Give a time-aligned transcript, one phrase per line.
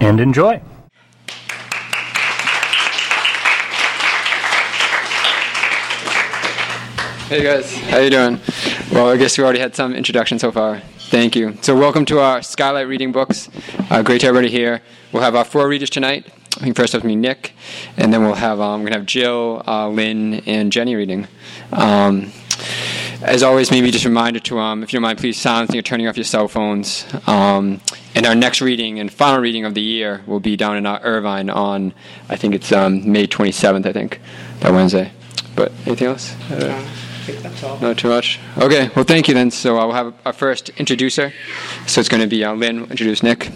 [0.00, 0.60] and enjoy.
[7.28, 8.38] Hey guys, how you doing?
[8.92, 10.80] Well, I guess we already had some introduction so far.
[11.10, 11.56] Thank you.
[11.62, 13.48] So, welcome to our Skylight Reading Books.
[13.90, 14.82] Uh, great to have everybody here.
[15.12, 16.26] We'll have our four readers tonight.
[16.56, 17.52] I think first up me Nick,
[17.96, 21.26] and then we'll have um, we're gonna have Jill, uh, Lynn, and Jenny reading.
[21.72, 22.30] Um,
[23.22, 25.82] as always, maybe just a reminder to, um, if you don't mind, please silencing or
[25.82, 27.06] turning off your cell phones.
[27.26, 27.80] Um,
[28.14, 31.50] and our next reading and final reading of the year will be down in Irvine
[31.50, 31.92] on,
[32.28, 34.20] I think it's um, May 27th, I think,
[34.60, 35.12] that Wednesday.
[35.56, 36.34] But anything else?
[36.50, 36.86] Uh,
[37.80, 38.38] not too much.
[38.58, 39.50] Okay, well, thank you then.
[39.50, 41.32] So I will have our first introducer.
[41.86, 42.82] So it's going to be uh, Lynn.
[42.82, 43.50] We'll introduce Nick.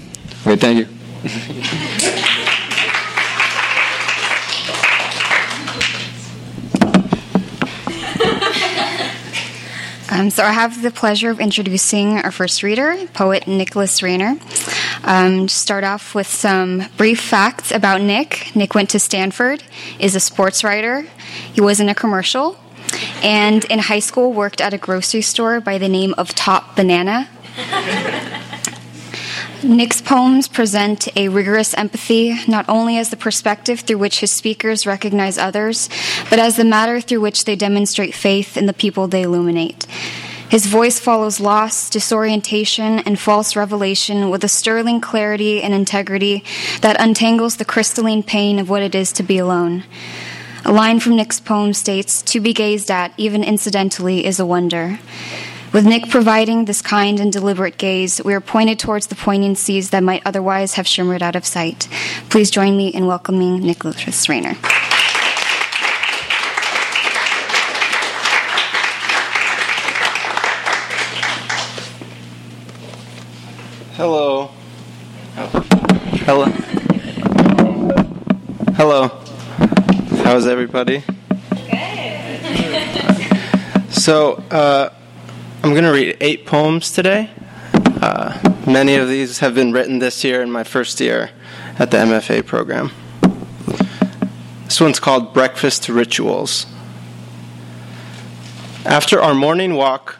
[0.47, 2.25] Okay, thank you.
[10.19, 14.35] Um, so I have the pleasure of introducing our first reader, poet Nicholas Reiner.
[15.07, 18.51] Um, start off with some brief facts about Nick.
[18.57, 19.63] Nick went to Stanford,
[20.01, 21.07] is a sports writer.
[21.53, 22.59] He was in a commercial,
[23.23, 27.29] and in high school worked at a grocery store by the name of Top Banana.
[29.64, 34.87] Nick's poems present a rigorous empathy, not only as the perspective through which his speakers
[34.87, 35.89] recognize others,
[36.31, 39.84] but as the matter through which they demonstrate faith in the people they illuminate.
[40.48, 46.45] His voice follows loss, disorientation, and false revelation with a sterling clarity and integrity
[46.81, 49.83] that untangles the crystalline pain of what it is to be alone.
[50.65, 55.00] A line from Nick's poem states, To be gazed at, even incidentally, is a wonder.
[55.71, 60.03] With Nick providing this kind and deliberate gaze, we are pointed towards the poignancies that
[60.03, 61.89] might otherwise have shimmered out of sight.
[62.31, 64.57] Please join me in welcoming Nicholas Reiner.
[73.95, 74.51] Hello.
[75.37, 75.49] Oh.
[76.25, 76.45] Hello.
[78.75, 79.09] Hello.
[80.25, 81.03] How's everybody?
[81.51, 82.41] Good.
[83.93, 84.91] So, uh,
[85.61, 87.31] I'm going to read eight poems today.
[87.75, 91.31] Uh, many of these have been written this year in my first year
[91.81, 92.93] at the MFA program.
[94.67, 96.67] This one's called Breakfast Rituals.
[98.85, 100.19] After our morning walk,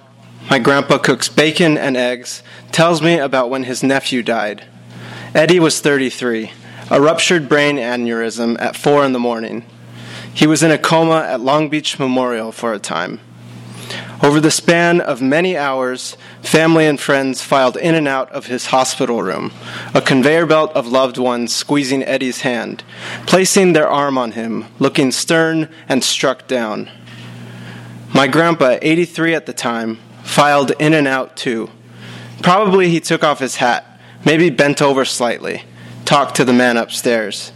[0.51, 4.65] my grandpa cooks bacon and eggs, tells me about when his nephew died.
[5.35, 6.51] Eddie was 33,
[6.91, 9.65] a ruptured brain aneurysm at 4 in the morning.
[10.35, 13.21] He was in a coma at Long Beach Memorial for a time.
[14.23, 18.67] Over the span of many hours, family and friends filed in and out of his
[18.67, 19.53] hospital room,
[19.95, 22.83] a conveyor belt of loved ones squeezing Eddie's hand,
[23.27, 26.91] placing their arm on him, looking stern and struck down.
[28.13, 31.71] My grandpa, 83 at the time, filed in and out too.
[32.43, 35.63] Probably he took off his hat, maybe bent over slightly,
[36.05, 37.53] talked to the man upstairs.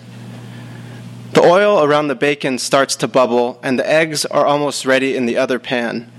[1.33, 5.27] The oil around the bacon starts to bubble, and the eggs are almost ready in
[5.27, 6.13] the other pan.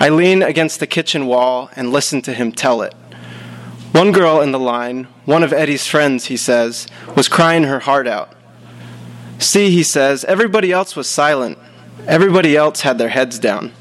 [0.00, 2.94] I lean against the kitchen wall and listen to him tell it.
[3.92, 6.86] One girl in the line, one of Eddie's friends, he says,
[7.16, 8.32] was crying her heart out.
[9.38, 11.58] See, he says, everybody else was silent.
[12.06, 13.72] Everybody else had their heads down.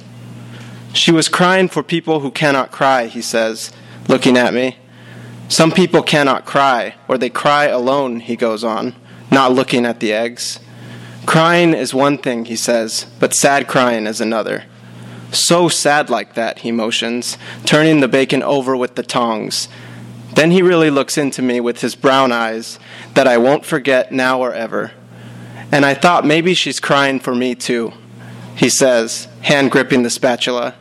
[0.93, 3.71] She was crying for people who cannot cry, he says,
[4.07, 4.77] looking at me.
[5.49, 8.95] Some people cannot cry, or they cry alone, he goes on,
[9.31, 10.59] not looking at the eggs.
[11.25, 14.63] Crying is one thing, he says, but sad crying is another.
[15.31, 19.67] So sad like that, he motions, turning the bacon over with the tongs.
[20.33, 22.79] Then he really looks into me with his brown eyes
[23.13, 24.91] that I won't forget now or ever.
[25.71, 27.91] And I thought maybe she's crying for me too,
[28.55, 30.75] he says, hand gripping the spatula.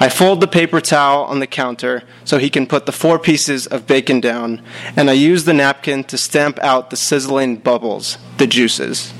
[0.00, 3.66] I fold the paper towel on the counter so he can put the four pieces
[3.66, 4.62] of bacon down,
[4.94, 9.12] and I use the napkin to stamp out the sizzling bubbles, the juices.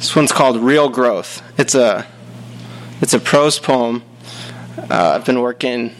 [0.00, 1.42] This one's called Real Growth.
[1.58, 2.06] It's a
[3.02, 4.02] it's a prose poem.
[4.78, 5.94] Uh, I've been working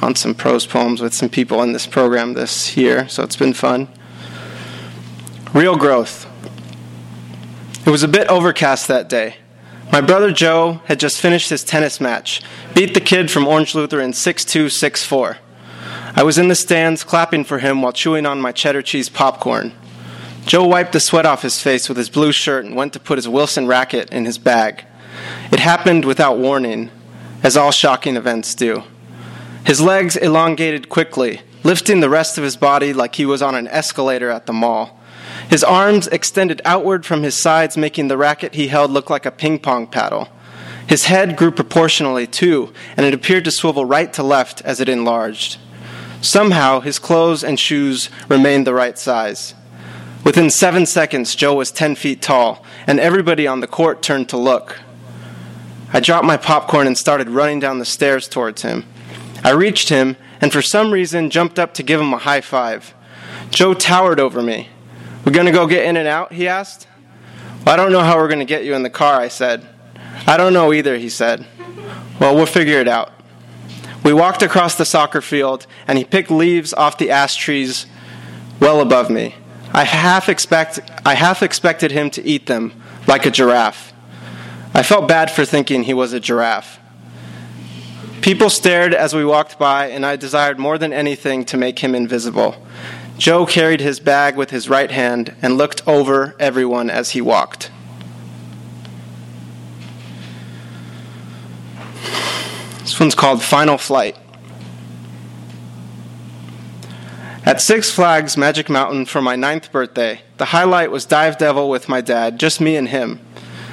[0.00, 3.52] on some prose poems with some people in this program this year, so it's been
[3.52, 3.88] fun.
[5.52, 6.28] Real growth.
[7.84, 9.34] It was a bit overcast that day,
[9.92, 12.42] My brother Joe had just finished his tennis match,
[12.76, 15.38] beat the kid from Orange Lutheran 6 2 6 4.
[16.14, 19.72] I was in the stands clapping for him while chewing on my cheddar cheese popcorn.
[20.46, 23.18] Joe wiped the sweat off his face with his blue shirt and went to put
[23.18, 24.84] his Wilson racket in his bag.
[25.52, 26.90] It happened without warning,
[27.42, 28.82] as all shocking events do.
[29.64, 33.68] His legs elongated quickly, lifting the rest of his body like he was on an
[33.68, 34.98] escalator at the mall.
[35.48, 39.30] His arms extended outward from his sides, making the racket he held look like a
[39.30, 40.28] ping pong paddle.
[40.86, 44.88] His head grew proportionally, too, and it appeared to swivel right to left as it
[44.88, 45.58] enlarged.
[46.20, 49.54] Somehow, his clothes and shoes remained the right size.
[50.24, 54.36] Within seven seconds, Joe was 10 feet tall, and everybody on the court turned to
[54.36, 54.78] look.
[55.92, 58.84] I dropped my popcorn and started running down the stairs towards him.
[59.42, 62.94] I reached him, and for some reason jumped up to give him a high five.
[63.50, 64.68] Joe towered over me.
[65.24, 66.32] We're to go get in and out?
[66.32, 66.86] he asked.
[67.64, 69.66] Well, I don't know how we're to get you in the car, I said.
[70.26, 71.46] I don't know either, he said.
[72.20, 73.12] Well, we'll figure it out.
[74.04, 77.86] We walked across the soccer field, and he picked leaves off the ash trees
[78.60, 79.34] well above me.
[79.72, 82.72] I half, expect, I half expected him to eat them,
[83.06, 83.92] like a giraffe.
[84.74, 86.78] I felt bad for thinking he was a giraffe.
[88.20, 91.94] People stared as we walked by, and I desired more than anything to make him
[91.94, 92.56] invisible.
[93.16, 97.70] Joe carried his bag with his right hand and looked over everyone as he walked.
[102.80, 104.16] This one's called Final Flight.
[107.50, 111.88] At Six Flags Magic Mountain for my ninth birthday, the highlight was Dive Devil with
[111.88, 113.18] my dad, just me and him.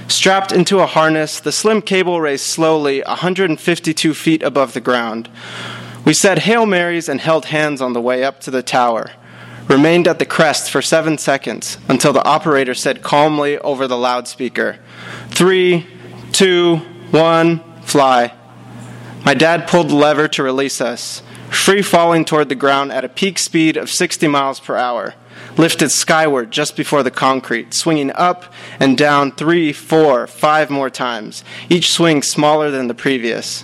[0.08, 5.30] Strapped into a harness, the slim cable raced slowly 152 feet above the ground.
[6.06, 9.12] We said Hail Marys and held hands on the way up to the tower
[9.68, 14.80] remained at the crest for seven seconds until the operator said calmly over the loudspeaker,
[15.30, 15.86] Three,
[16.32, 16.78] two,
[17.12, 18.34] one, fly.
[19.24, 23.10] My dad pulled the lever to release us, free falling toward the ground at a
[23.10, 25.16] peak speed of 60 miles per hour,
[25.58, 31.44] lifted skyward just before the concrete, swinging up and down three, four, five more times,
[31.70, 33.64] each swing smaller than the previous.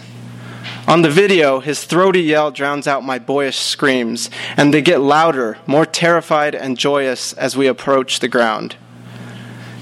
[0.88, 5.58] On the video, his throaty yell drowns out my boyish screams, and they get louder,
[5.66, 8.76] more terrified and joyous as we approach the ground.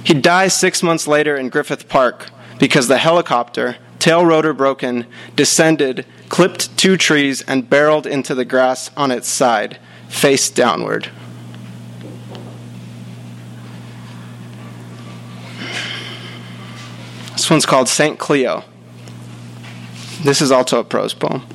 [0.04, 5.06] He dies six months later in Griffith Park because the helicopter, tail rotor broken,
[5.36, 11.12] descended, clipped two trees, and barreled into the grass on its side, face downward.
[17.34, 18.18] This one's called St.
[18.18, 18.64] Cleo.
[20.24, 21.46] This is also a prose poem.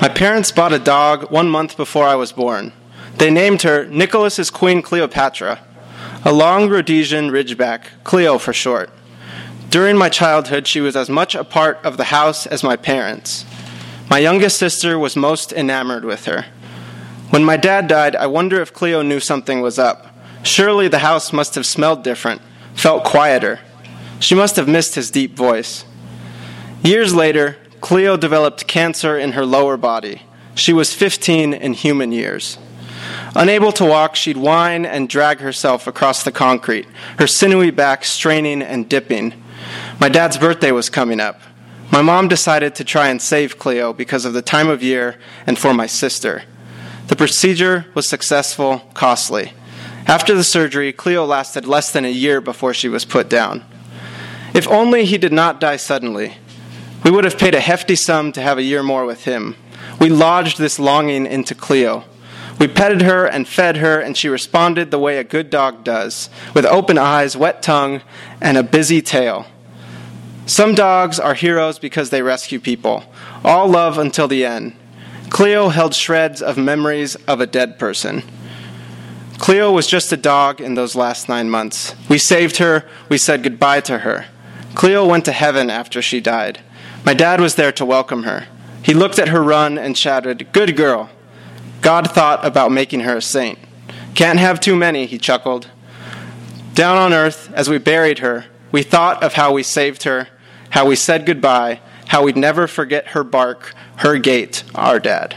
[0.00, 2.72] My parents bought a dog one month before I was born.
[3.18, 5.60] They named her Nicholas's Queen Cleopatra,
[6.24, 8.90] a long Rhodesian Ridgeback, Cleo for short.
[9.70, 13.44] During my childhood, she was as much a part of the house as my parents.
[14.08, 16.46] My youngest sister was most enamored with her.
[17.30, 20.06] When my dad died, I wonder if Cleo knew something was up.
[20.42, 22.40] Surely the house must have smelled different,
[22.74, 23.60] felt quieter.
[24.18, 25.84] She must have missed his deep voice.
[26.82, 30.22] Years later, Cleo developed cancer in her lower body.
[30.54, 32.56] She was 15 in human years.
[33.36, 36.86] Unable to walk, she'd whine and drag herself across the concrete,
[37.18, 39.34] her sinewy back straining and dipping.
[40.00, 41.40] My dad's birthday was coming up.
[41.90, 45.58] My mom decided to try and save Cleo because of the time of year and
[45.58, 46.44] for my sister.
[47.08, 49.54] The procedure was successful, costly.
[50.06, 53.64] After the surgery, Cleo lasted less than a year before she was put down.
[54.54, 56.36] If only he did not die suddenly.
[57.02, 59.56] We would have paid a hefty sum to have a year more with him.
[60.00, 62.04] We lodged this longing into Cleo.
[62.60, 66.30] We petted her and fed her, and she responded the way a good dog does,
[66.54, 68.02] with open eyes, wet tongue,
[68.40, 69.46] and a busy tail.
[70.48, 73.04] Some dogs are heroes because they rescue people.
[73.44, 74.74] All love until the end.
[75.28, 78.22] Cleo held shreds of memories of a dead person.
[79.36, 81.94] Cleo was just a dog in those last nine months.
[82.08, 84.24] We saved her, we said goodbye to her.
[84.74, 86.60] Cleo went to heaven after she died.
[87.04, 88.46] My dad was there to welcome her.
[88.82, 91.10] He looked at her run and shouted, Good girl.
[91.82, 93.58] God thought about making her a saint.
[94.14, 95.68] Can't have too many, he chuckled.
[96.72, 100.28] Down on earth, as we buried her, we thought of how we saved her,
[100.70, 105.36] how we said goodbye, how we'd never forget her bark, her gait, our dad.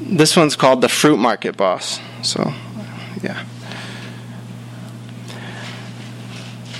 [0.00, 1.98] This one's called The Fruit Market Boss.
[2.22, 2.54] So,
[3.22, 3.44] yeah.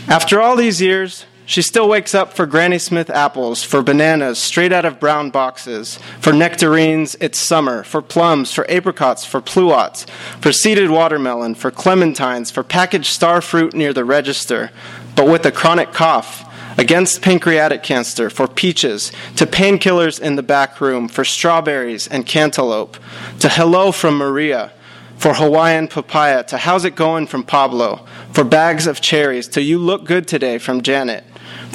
[0.08, 4.72] After all these years, she still wakes up for Granny Smith apples, for bananas straight
[4.72, 10.08] out of brown boxes, for nectarines, it's summer, for plums, for apricots, for pluots,
[10.40, 14.72] for seeded watermelon, for clementines, for packaged star fruit near the register,
[15.14, 16.42] but with a chronic cough,
[16.76, 22.96] against pancreatic cancer, for peaches, to painkillers in the back room, for strawberries and cantaloupe,
[23.38, 24.72] to hello from Maria,
[25.16, 29.78] for Hawaiian papaya, to how's it going from Pablo, for bags of cherries, to you
[29.78, 31.24] look good today from Janet,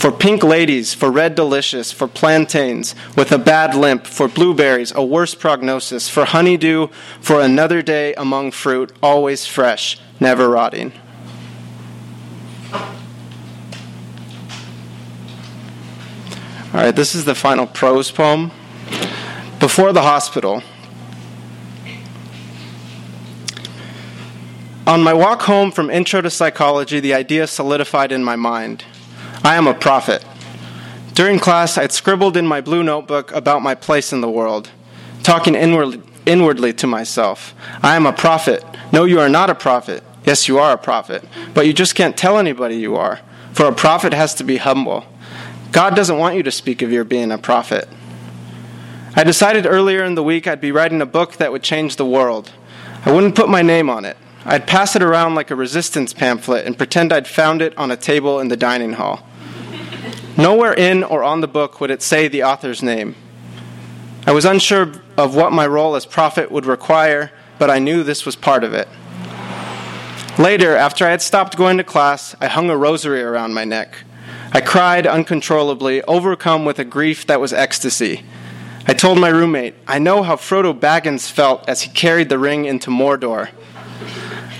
[0.01, 5.05] for pink ladies, for red delicious, for plantains with a bad limp, for blueberries, a
[5.05, 6.87] worse prognosis, for honeydew,
[7.19, 10.91] for another day among fruit, always fresh, never rotting.
[12.73, 12.81] All
[16.73, 18.49] right, this is the final prose poem.
[19.59, 20.63] Before the hospital.
[24.87, 28.83] On my walk home from Intro to Psychology, the idea solidified in my mind.
[29.43, 30.23] I am a prophet.
[31.15, 34.69] During class, I'd scribbled in my blue notebook about my place in the world,
[35.23, 37.55] talking inward, inwardly to myself.
[37.81, 38.63] I am a prophet.
[38.93, 40.03] No, you are not a prophet.
[40.25, 41.23] Yes, you are a prophet,
[41.55, 43.19] but you just can't tell anybody you are,
[43.51, 45.05] for a prophet has to be humble.
[45.71, 47.89] God doesn't want you to speak of your being a prophet.
[49.15, 52.05] I decided earlier in the week I'd be writing a book that would change the
[52.05, 52.51] world.
[53.05, 54.17] I wouldn't put my name on it.
[54.45, 57.97] I'd pass it around like a resistance pamphlet and pretend I'd found it on a
[57.97, 59.25] table in the dining hall.
[60.37, 63.15] Nowhere in or on the book would it say the author's name.
[64.25, 68.25] I was unsure of what my role as prophet would require, but I knew this
[68.25, 68.87] was part of it.
[70.39, 73.97] Later, after I had stopped going to class, I hung a rosary around my neck.
[74.53, 78.23] I cried uncontrollably, overcome with a grief that was ecstasy.
[78.87, 82.65] I told my roommate, I know how Frodo Baggins felt as he carried the ring
[82.65, 83.49] into Mordor.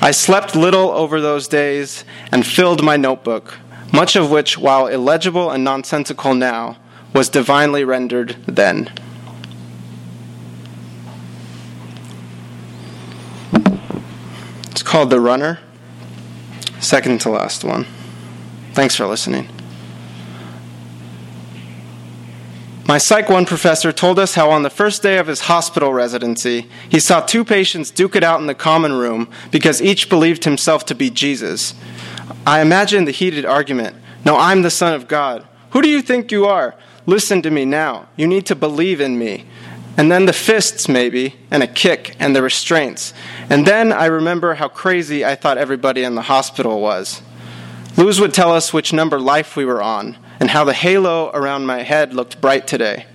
[0.01, 3.57] I slept little over those days and filled my notebook,
[3.91, 6.77] much of which, while illegible and nonsensical now,
[7.13, 8.91] was divinely rendered then.
[14.71, 15.59] It's called The Runner,
[16.79, 17.85] second to last one.
[18.73, 19.49] Thanks for listening.
[22.87, 26.67] My Psych 1 professor told us how on the first day of his hospital residency,
[26.89, 30.85] he saw two patients duke it out in the common room because each believed himself
[30.87, 31.73] to be Jesus.
[32.45, 33.95] I imagine the heated argument
[34.25, 35.47] No, I'm the Son of God.
[35.71, 36.75] Who do you think you are?
[37.05, 38.07] Listen to me now.
[38.15, 39.45] You need to believe in me.
[39.97, 43.13] And then the fists, maybe, and a kick, and the restraints.
[43.49, 47.21] And then I remember how crazy I thought everybody in the hospital was.
[47.97, 51.65] Luz would tell us which number life we were on and how the halo around
[51.65, 53.05] my head looked bright today.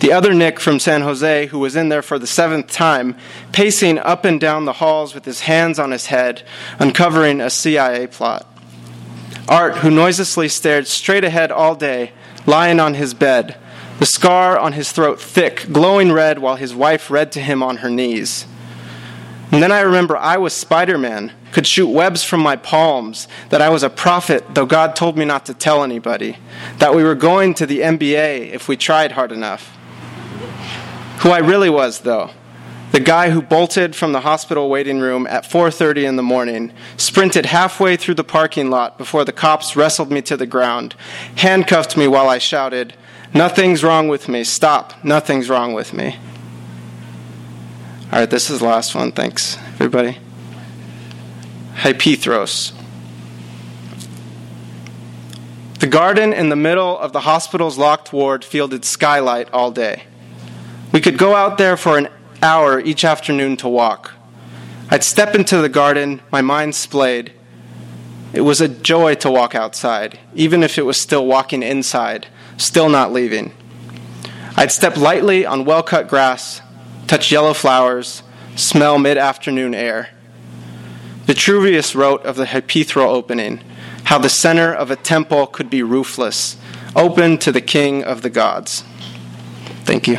[0.00, 3.16] The other Nick from San Jose, who was in there for the seventh time,
[3.52, 6.42] pacing up and down the halls with his hands on his head,
[6.78, 8.46] uncovering a CIA plot.
[9.48, 12.12] Art, who noiselessly stared straight ahead all day,
[12.46, 13.56] lying on his bed,
[13.98, 17.78] the scar on his throat thick, glowing red, while his wife read to him on
[17.78, 18.46] her knees.
[19.50, 23.62] And then I remember I was Spider Man, could shoot webs from my palms, that
[23.62, 26.36] I was a prophet, though God told me not to tell anybody,
[26.76, 29.74] that we were going to the NBA if we tried hard enough.
[31.20, 32.30] Who I really was, though,
[32.92, 37.46] the guy who bolted from the hospital waiting room at 4:30 in the morning, sprinted
[37.46, 40.94] halfway through the parking lot before the cops wrestled me to the ground,
[41.36, 42.94] handcuffed me while I shouted,
[43.34, 44.42] "Nothing's wrong with me.
[44.44, 44.94] Stop.
[45.02, 46.16] Nothing's wrong with me."
[48.10, 49.12] All right, this is the last one.
[49.12, 50.18] Thanks, everybody.
[51.82, 52.72] Hypethros.
[55.80, 60.04] The garden in the middle of the hospital's locked ward fielded skylight all day.
[60.90, 62.08] We could go out there for an
[62.42, 64.14] hour each afternoon to walk.
[64.90, 67.32] I'd step into the garden, my mind splayed.
[68.32, 72.26] It was a joy to walk outside, even if it was still walking inside,
[72.56, 73.52] still not leaving.
[74.56, 76.60] I'd step lightly on well cut grass,
[77.06, 78.22] touch yellow flowers,
[78.56, 80.10] smell mid afternoon air.
[81.24, 83.60] Vitruvius wrote of the Hypethral opening
[84.04, 86.56] how the center of a temple could be roofless,
[86.96, 88.82] open to the king of the gods.
[89.84, 90.18] Thank you.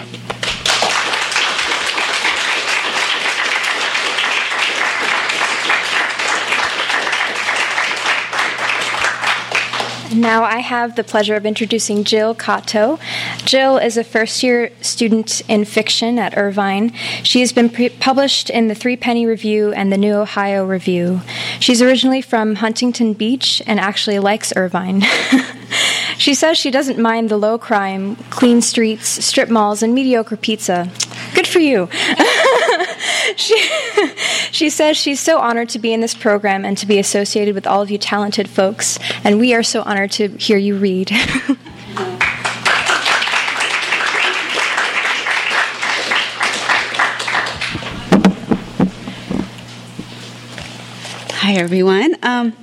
[10.14, 13.00] Now I have the pleasure of introducing Jill Kato.
[13.46, 16.92] Jill is a first year student in fiction at Irvine.
[17.24, 21.22] She has been pre- published in the Threepenny Review and the New Ohio Review.
[21.60, 25.02] She's originally from Huntington Beach and actually likes Irvine.
[26.18, 30.90] she says she doesn't mind the low crime, clean streets, strip malls, and mediocre pizza.
[31.36, 31.88] Good for you.
[33.36, 33.58] she,
[34.52, 37.68] she says she's so honored to be in this program and to be associated with
[37.68, 41.12] all of you talented folks, and we are so honored to hear you read.
[51.42, 52.16] Hi, everyone.
[52.22, 52.54] Um,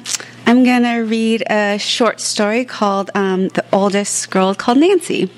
[0.46, 5.28] I'm going to read a short story called um, The Oldest Girl Called Nancy.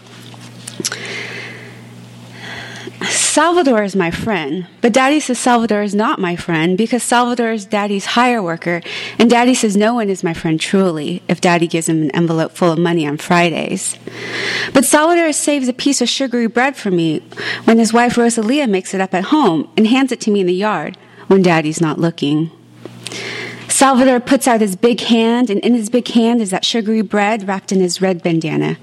[3.10, 7.64] Salvador is my friend, but Daddy says Salvador is not my friend because Salvador is
[7.64, 8.82] Daddy's hire worker,
[9.18, 12.52] and Daddy says no one is my friend truly if Daddy gives him an envelope
[12.52, 13.96] full of money on Fridays.
[14.74, 17.20] But Salvador saves a piece of sugary bread for me
[17.64, 20.46] when his wife Rosalia makes it up at home and hands it to me in
[20.46, 20.98] the yard
[21.28, 22.50] when Daddy's not looking.
[23.78, 27.46] Salvador puts out his big hand, and in his big hand is that sugary bread
[27.46, 28.76] wrapped in his red bandana.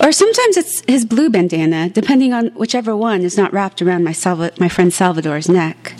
[0.00, 4.12] Or sometimes it's his blue bandana, depending on whichever one is not wrapped around my,
[4.12, 5.94] Salva- my friend Salvador's neck.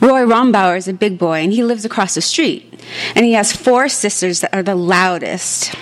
[0.00, 2.80] Roy Rombauer is a big boy, and he lives across the street.
[3.16, 5.74] And he has four sisters that are the loudest.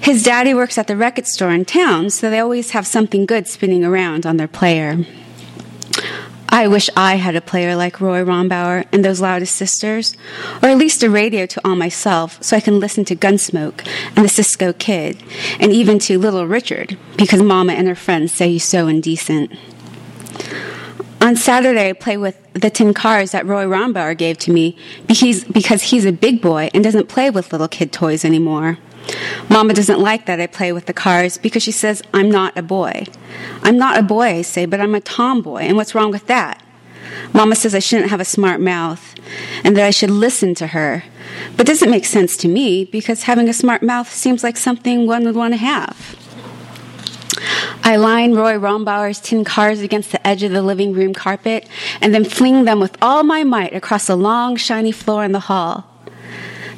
[0.00, 3.46] His daddy works at the record store in town, so they always have something good
[3.46, 5.06] spinning around on their player.
[6.52, 10.14] I wish I had a player like Roy Rombauer and those loudest sisters,
[10.62, 14.22] or at least a radio to all myself so I can listen to Gunsmoke and
[14.22, 15.22] the Cisco Kid,
[15.58, 19.50] and even to Little Richard, because Mama and her friends say he's so indecent.
[21.22, 25.44] On Saturday, I play with the tin cars that Roy Rombauer gave to me because,
[25.44, 28.76] because he's a big boy and doesn't play with little kid toys anymore.
[29.48, 32.62] Mama doesn't like that I play with the cars because she says I'm not a
[32.62, 33.04] boy.
[33.62, 36.62] I'm not a boy, I say, but I'm a tomboy, and what's wrong with that?
[37.32, 39.14] Mama says I shouldn't have a smart mouth
[39.64, 41.04] and that I should listen to her.
[41.56, 45.24] But doesn't make sense to me because having a smart mouth seems like something one
[45.24, 46.18] would want to have.
[47.84, 51.68] I line Roy Rombauer's tin cars against the edge of the living room carpet
[52.00, 55.40] and then fling them with all my might across the long, shiny floor in the
[55.40, 55.91] hall.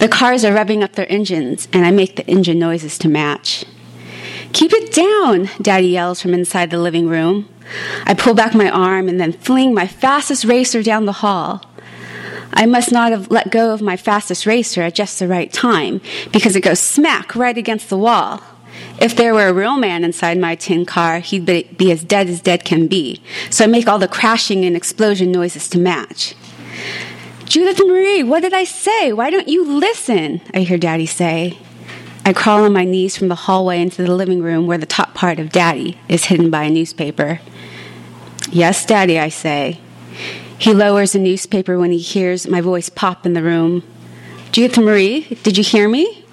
[0.04, 3.64] The cars are revving up their engines, and I make the engine noises to match.
[4.52, 7.48] Keep it down, Daddy yells from inside the living room.
[8.04, 11.64] I pull back my arm and then fling my fastest racer down the hall.
[12.52, 16.02] I must not have let go of my fastest racer at just the right time
[16.32, 18.42] because it goes smack right against the wall.
[19.00, 22.42] If there were a real man inside my tin car, he'd be, as dead as
[22.42, 23.22] dead can be.
[23.48, 26.34] So I make all the crashing and explosion noises to match.
[27.46, 29.12] Judith Marie, what did I say?
[29.12, 30.40] Why don't you listen?
[30.54, 31.58] I hear Daddy say.
[32.24, 35.14] I crawl on my knees from the hallway into the living room where the top
[35.14, 37.40] part of Daddy is hidden by a newspaper.
[38.50, 39.78] Yes, Daddy, I say.
[40.58, 43.82] He lowers the newspaper when he hears my voice pop in the room.
[44.52, 46.24] Judith Marie, did you hear me?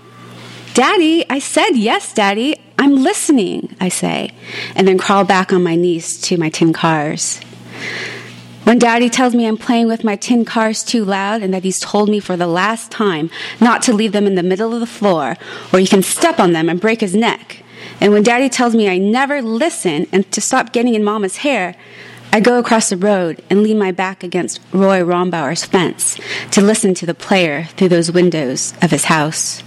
[0.74, 2.56] Daddy, I said yes, Daddy.
[2.80, 4.32] I'm listening, I say,
[4.76, 7.42] and then crawl back on my knees to my tin cars.
[8.64, 11.80] When daddy tells me I'm playing with my tin cars too loud and that he's
[11.80, 14.86] told me for the last time not to leave them in the middle of the
[14.86, 15.36] floor
[15.74, 17.64] or he can step on them and break his neck.
[18.00, 21.76] And when daddy tells me I never listen and to stop getting in mama's hair,
[22.32, 26.18] I go across the road and lean my back against Roy Rombauer's fence
[26.52, 29.64] to listen to the player through those windows of his house.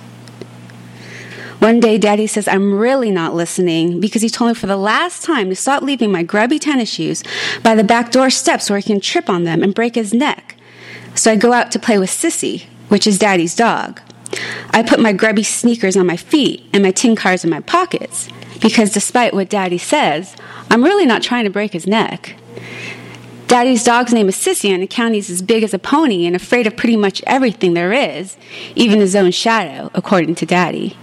[1.64, 5.24] One day, Daddy says, I'm really not listening because he told me for the last
[5.24, 7.24] time to stop leaving my grubby tennis shoes
[7.62, 10.56] by the back door steps where he can trip on them and break his neck.
[11.14, 14.02] So I go out to play with Sissy, which is Daddy's dog.
[14.72, 18.28] I put my grubby sneakers on my feet and my tin cars in my pockets
[18.60, 20.36] because despite what Daddy says,
[20.68, 22.36] I'm really not trying to break his neck.
[23.46, 26.66] Daddy's dog's name is Sissy, and the county's as big as a pony and afraid
[26.66, 28.36] of pretty much everything there is,
[28.74, 30.98] even his own shadow, according to Daddy.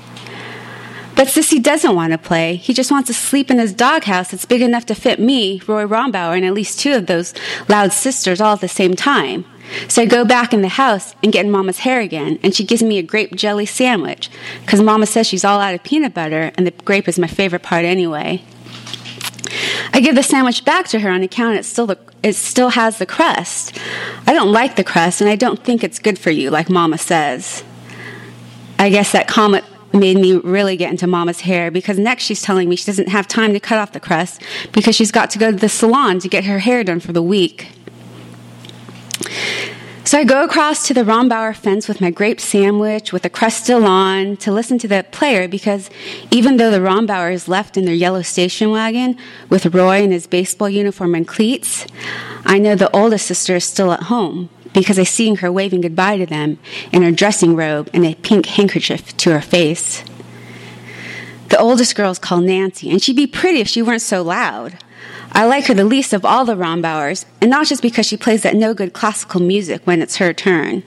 [1.15, 2.56] But Sissy doesn't want to play.
[2.56, 5.86] He just wants to sleep in his doghouse that's big enough to fit me, Roy
[5.86, 7.34] Rombauer, and at least two of those
[7.67, 9.45] loud sisters all at the same time.
[9.88, 12.63] So I go back in the house and get in Mama's hair again, and she
[12.63, 14.30] gives me a grape jelly sandwich,
[14.62, 17.63] because Mama says she's all out of peanut butter, and the grape is my favorite
[17.63, 18.43] part anyway.
[19.93, 22.97] I give the sandwich back to her on account it still the, it still has
[22.97, 23.78] the crust.
[24.26, 26.97] I don't like the crust, and I don't think it's good for you, like Mama
[26.97, 27.63] says.
[28.80, 32.69] I guess that comment made me really get into mama's hair because next she's telling
[32.69, 35.51] me she doesn't have time to cut off the crust because she's got to go
[35.51, 37.69] to the salon to get her hair done for the week.
[40.04, 43.63] So I go across to the Rombauer fence with my grape sandwich with the crust
[43.63, 45.89] still on to listen to the player because
[46.32, 49.15] even though the Rombauer is left in their yellow station wagon
[49.49, 51.86] with Roy in his baseball uniform and cleats,
[52.45, 56.17] I know the oldest sister is still at home because I see her waving goodbye
[56.17, 56.60] to them
[56.91, 60.03] in her dressing robe and a pink handkerchief to her face.
[61.49, 64.77] The oldest girl is called Nancy, and she'd be pretty if she weren't so loud.
[65.34, 68.43] I like her the least of all the Rombauers, and not just because she plays
[68.43, 70.84] that no good classical music when it's her turn.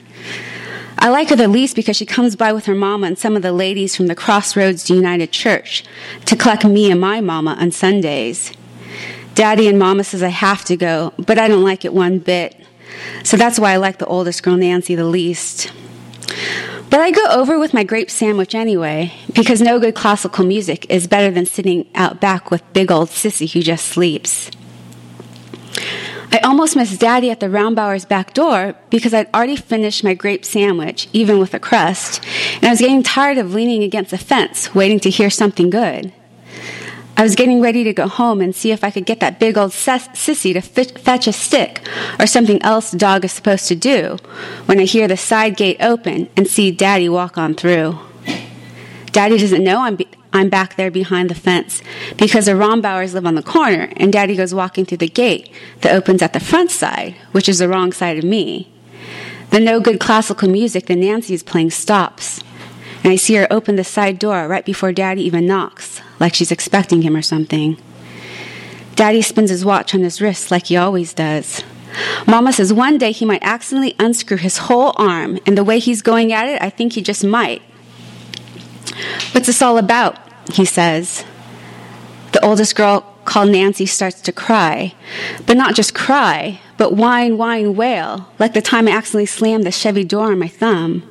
[0.97, 3.41] I like her the least because she comes by with her mama and some of
[3.41, 5.83] the ladies from the Crossroads United Church
[6.25, 8.51] to collect me and my mama on Sundays.
[9.35, 12.64] Daddy and mama says I have to go, but I don't like it one bit.
[13.23, 15.71] So that's why I like the oldest girl, Nancy, the least.
[16.89, 21.07] But I go over with my grape sandwich anyway, because no good classical music is
[21.07, 24.49] better than sitting out back with big old sissy who just sleeps.
[26.31, 30.43] I almost missed Daddy at the Rombauer's back door because I'd already finished my grape
[30.43, 32.23] sandwich, even with the crust,
[32.55, 36.11] and I was getting tired of leaning against the fence, waiting to hear something good.
[37.17, 39.57] I was getting ready to go home and see if I could get that big
[39.57, 41.87] old sissy to fetch a stick
[42.19, 44.17] or something else a dog is supposed to do
[44.65, 47.97] when I hear the side gate open and see Daddy walk on through.
[49.13, 51.81] Daddy doesn't know I'm, be- I'm back there behind the fence
[52.17, 55.49] because the Rombauers live on the corner and Daddy goes walking through the gate
[55.81, 58.69] that opens at the front side, which is the wrong side of me.
[59.51, 62.43] The no good classical music that Nancy is playing stops
[63.05, 66.51] and I see her open the side door right before Daddy even knocks, like she's
[66.51, 67.77] expecting him or something.
[68.95, 71.63] Daddy spins his watch on his wrist like he always does.
[72.25, 76.01] Mama says one day he might accidentally unscrew his whole arm, and the way he's
[76.01, 77.61] going at it, I think he just might.
[79.33, 80.17] What's this all about?
[80.53, 81.23] He says.
[82.31, 84.95] The oldest girl, called Nancy, starts to cry.
[85.45, 89.71] But not just cry, but whine, whine, wail, like the time I accidentally slammed the
[89.71, 91.03] Chevy door on my thumb.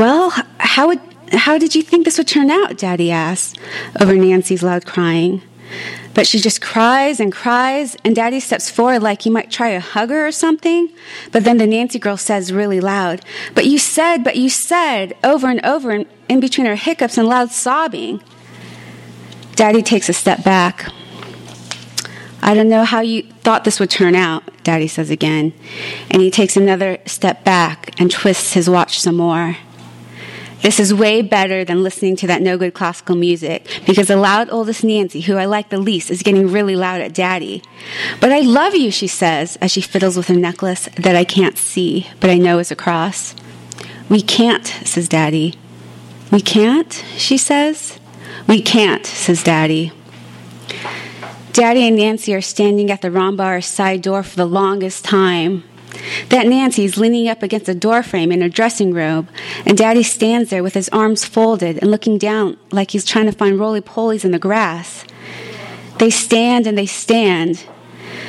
[0.00, 2.78] Well, how, would, how did you think this would turn out?
[2.78, 3.60] Daddy asks
[4.00, 5.42] over Nancy's loud crying.
[6.14, 9.80] But she just cries and cries, and Daddy steps forward like he might try to
[9.80, 10.88] hug her or something.
[11.32, 13.20] But then the Nancy girl says really loud,
[13.54, 17.28] But you said, but you said, over and over, in, in between her hiccups and
[17.28, 18.22] loud sobbing.
[19.54, 20.90] Daddy takes a step back.
[22.40, 25.52] I don't know how you thought this would turn out, Daddy says again.
[26.10, 29.58] And he takes another step back and twists his watch some more.
[30.62, 34.50] This is way better than listening to that no good classical music because the loud
[34.50, 37.62] oldest Nancy, who I like the least, is getting really loud at daddy.
[38.20, 41.56] But I love you, she says as she fiddles with her necklace that I can't
[41.56, 43.34] see, but I know is a cross.
[44.10, 45.54] We can't, says daddy.
[46.30, 47.98] We can't, she says.
[48.46, 49.92] We can't, says daddy.
[51.52, 55.64] Daddy and Nancy are standing at the Rombauer side door for the longest time.
[56.28, 59.28] That Nancy's leaning up against a doorframe in her dressing robe,
[59.66, 63.32] and Daddy stands there with his arms folded and looking down like he's trying to
[63.32, 65.04] find roly polies in the grass.
[65.98, 67.64] They stand and they stand.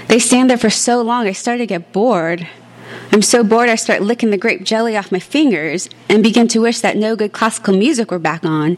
[0.07, 2.47] They stand there for so long, I start to get bored.
[3.13, 6.61] I'm so bored, I start licking the grape jelly off my fingers and begin to
[6.61, 8.77] wish that no good classical music were back on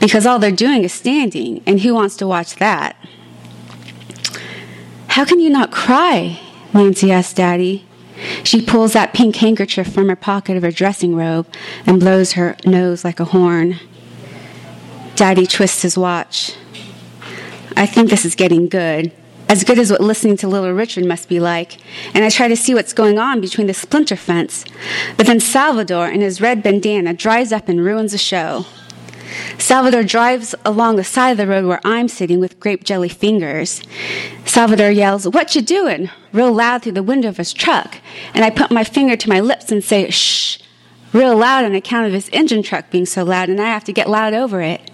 [0.00, 2.96] because all they're doing is standing, and who wants to watch that?
[5.08, 6.40] How can you not cry?
[6.74, 7.87] Nancy asked Daddy.
[8.44, 11.46] She pulls that pink handkerchief from her pocket of her dressing robe
[11.86, 13.78] and blows her nose like a horn.
[15.16, 16.54] Daddy twists his watch.
[17.76, 19.12] I think this is getting good.
[19.48, 21.78] As good as what listening to Little Richard must be like,
[22.14, 24.64] and I try to see what's going on between the splinter fence.
[25.16, 28.66] But then Salvador in his red bandana dries up and ruins the show.
[29.58, 33.82] Salvador drives along the side of the road where I'm sitting with grape jelly fingers.
[34.44, 36.10] Salvador yells, What you doing?
[36.32, 37.98] real loud through the window of his truck.
[38.34, 40.58] And I put my finger to my lips and say, Shh,
[41.12, 43.92] real loud on account of his engine truck being so loud, and I have to
[43.92, 44.90] get loud over it.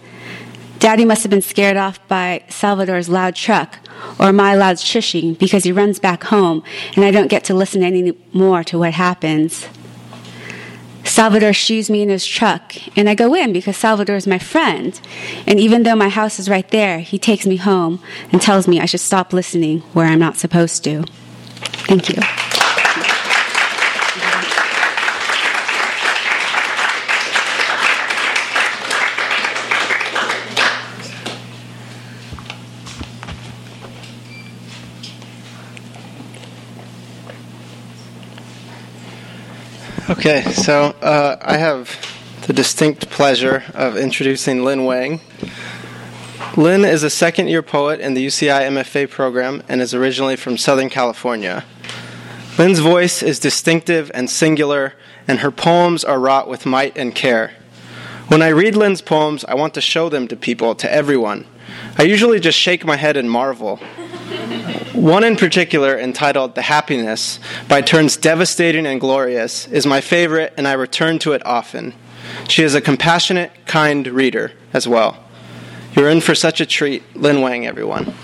[0.79, 3.79] Daddy must have been scared off by Salvador's loud truck
[4.19, 6.63] or my loud shushing because he runs back home
[6.95, 9.67] and I don't get to listen any more to what happens.
[11.05, 14.99] Salvador shoos me in his truck, and I go in because Salvador is my friend.
[15.47, 18.81] And even though my house is right there, he takes me home and tells me
[18.81, 21.05] I should stop listening where I'm not supposed to.
[21.87, 22.23] Thank you.
[40.11, 41.99] Okay, so uh, I have
[42.47, 45.23] the distinct pleasure of introducing Lynn Wang.
[46.59, 50.59] Lynn is a second year poet in the UCI MFA program and is originally from
[50.59, 51.65] Southern California.
[52.59, 54.93] Lynn's voice is distinctive and singular,
[55.27, 57.53] and her poems are wrought with might and care.
[58.29, 61.47] When I read Lin's poems, I want to show them to people, to everyone.
[61.97, 63.81] I usually just shake my head and marvel.
[64.95, 70.67] One in particular, entitled The Happiness, by turns devastating and glorious, is my favorite, and
[70.67, 71.93] I return to it often.
[72.49, 75.23] She is a compassionate, kind reader as well.
[75.95, 77.03] You're in for such a treat.
[77.15, 78.15] Lynn Wang, everyone.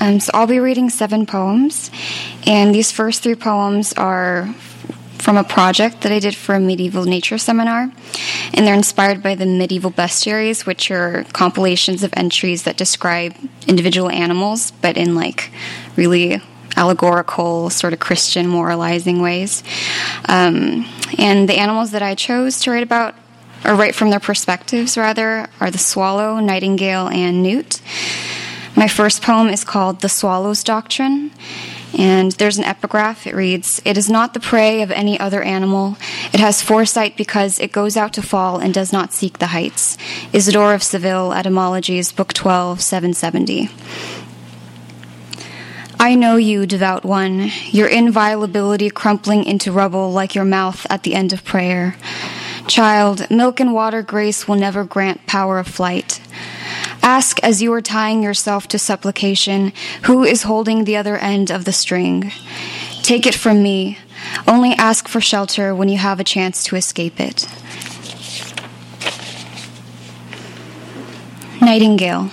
[0.00, 1.90] Um, so I'll be reading seven poems,
[2.46, 4.54] and these first three poems are
[5.24, 7.90] from a project that I did for a medieval nature seminar,
[8.52, 13.34] and they're inspired by the medieval bestiaries, which are compilations of entries that describe
[13.66, 15.50] individual animals, but in like
[15.96, 16.42] really
[16.76, 19.64] allegorical, sort of Christian moralizing ways.
[20.28, 20.84] Um,
[21.16, 23.14] and the animals that I chose to write about,
[23.64, 27.80] or write from their perspectives rather, are the swallow, nightingale, and newt.
[28.76, 31.30] My first poem is called The Swallow's Doctrine.
[31.98, 33.26] And there's an epigraph.
[33.26, 35.96] It reads It is not the prey of any other animal.
[36.32, 39.96] It has foresight because it goes out to fall and does not seek the heights.
[40.32, 43.70] Isidore of Seville, Etymologies, Book 12, 770.
[45.98, 51.14] I know you, devout one, your inviolability crumpling into rubble like your mouth at the
[51.14, 51.96] end of prayer.
[52.66, 56.20] Child, milk and water grace will never grant power of flight.
[57.04, 61.66] Ask as you are tying yourself to supplication, who is holding the other end of
[61.66, 62.32] the string?
[63.02, 63.98] Take it from me.
[64.48, 67.46] Only ask for shelter when you have a chance to escape it.
[71.60, 72.30] Nightingale.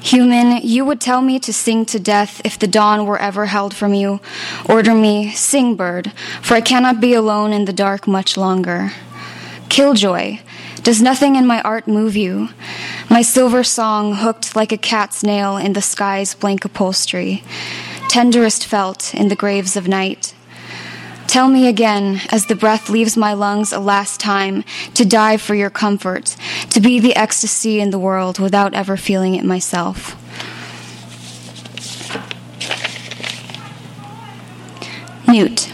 [0.00, 3.74] Human, you would tell me to sing to death if the dawn were ever held
[3.74, 4.20] from you.
[4.68, 8.92] Order me, sing, bird, for I cannot be alone in the dark much longer.
[9.68, 10.38] Killjoy,
[10.82, 12.48] does nothing in my art move you?
[13.08, 17.42] My silver song hooked like a cat's nail in the sky's blank upholstery,
[18.08, 20.34] tenderest felt in the graves of night.
[21.26, 24.64] Tell me again, as the breath leaves my lungs a last time,
[24.94, 26.34] to die for your comfort,
[26.70, 30.16] to be the ecstasy in the world without ever feeling it myself.
[35.28, 35.70] Newt.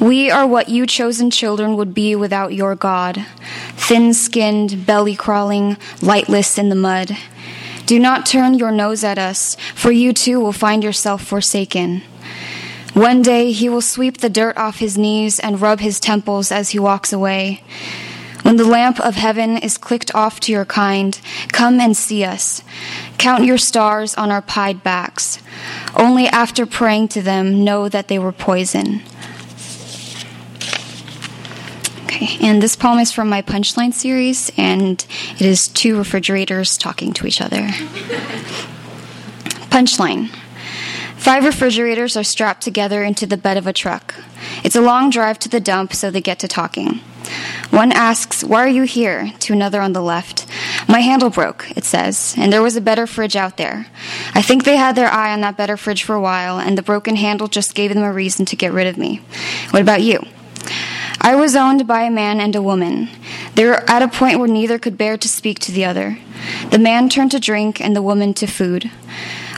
[0.00, 3.26] We are what you chosen children would be without your God
[3.74, 7.16] thin skinned, belly crawling, lightless in the mud.
[7.86, 12.02] Do not turn your nose at us, for you too will find yourself forsaken.
[12.94, 16.70] One day he will sweep the dirt off his knees and rub his temples as
[16.70, 17.62] he walks away.
[18.42, 21.20] When the lamp of heaven is clicked off to your kind,
[21.52, 22.62] come and see us.
[23.18, 25.40] Count your stars on our pied backs.
[25.94, 29.02] Only after praying to them, know that they were poison.
[32.06, 32.09] Okay,
[32.40, 35.04] and this poem is from my Punchline series, and
[35.34, 37.68] it is two refrigerators talking to each other.
[39.70, 40.28] Punchline.
[41.16, 44.14] Five refrigerators are strapped together into the bed of a truck.
[44.64, 47.00] It's a long drive to the dump, so they get to talking.
[47.70, 49.32] One asks, Why are you here?
[49.40, 50.46] to another on the left.
[50.88, 53.86] My handle broke, it says, and there was a better fridge out there.
[54.34, 56.82] I think they had their eye on that better fridge for a while, and the
[56.82, 59.20] broken handle just gave them a reason to get rid of me.
[59.70, 60.24] What about you?
[61.22, 63.10] I was owned by a man and a woman.
[63.54, 66.18] They were at a point where neither could bear to speak to the other.
[66.70, 68.90] The man turned to drink and the woman to food.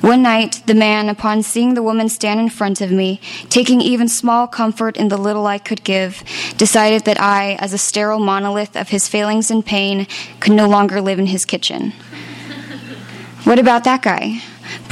[0.01, 4.09] One night, the man, upon seeing the woman stand in front of me, taking even
[4.09, 6.25] small comfort in the little I could give,
[6.57, 10.09] decided that I, as a sterile monolith of his failings and pain,
[10.41, 11.93] could no longer live in his kitchen.
[13.45, 14.43] What about that guy?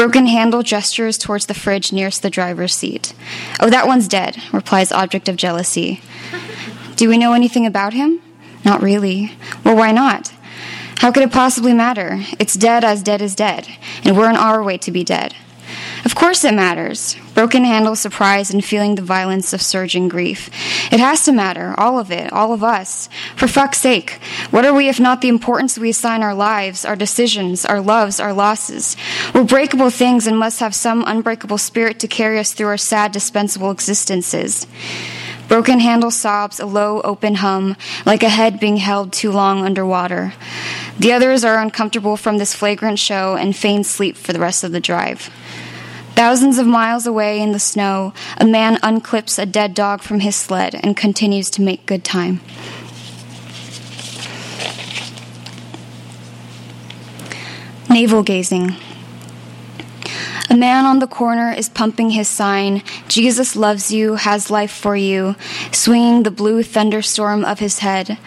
[0.00, 3.12] Broken handle gestures towards the fridge nearest the driver's seat.
[3.60, 6.00] Oh, that one's dead, replies object of jealousy.
[6.96, 8.22] Do we know anything about him?
[8.64, 9.32] Not really.
[9.62, 10.32] Well, why not?
[11.00, 12.24] How could it possibly matter?
[12.38, 13.68] It's dead as dead is dead,
[14.02, 15.34] and we're on our way to be dead.
[16.04, 17.16] Of course it matters.
[17.34, 20.48] Broken handle, surprise, and feeling the violence of surging grief.
[20.92, 23.08] It has to matter, all of it, all of us.
[23.36, 24.18] For fuck's sake,
[24.50, 28.18] what are we if not the importance we assign our lives, our decisions, our loves,
[28.18, 28.96] our losses?
[29.34, 33.12] We're breakable things and must have some unbreakable spirit to carry us through our sad,
[33.12, 34.66] dispensable existences.
[35.48, 40.32] Broken handle sobs a low, open hum, like a head being held too long underwater.
[40.96, 44.70] The others are uncomfortable from this flagrant show and feign sleep for the rest of
[44.70, 45.28] the drive.
[46.14, 50.36] Thousands of miles away in the snow, a man unclips a dead dog from his
[50.36, 52.40] sled and continues to make good time.
[57.88, 58.76] Navel gazing.
[60.48, 64.96] A man on the corner is pumping his sign, Jesus loves you, has life for
[64.96, 65.36] you,
[65.70, 68.18] swinging the blue thunderstorm of his head,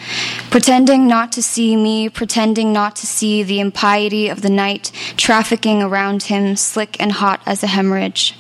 [0.50, 5.82] pretending not to see me, pretending not to see the impiety of the night trafficking
[5.82, 8.36] around him, slick and hot as a hemorrhage.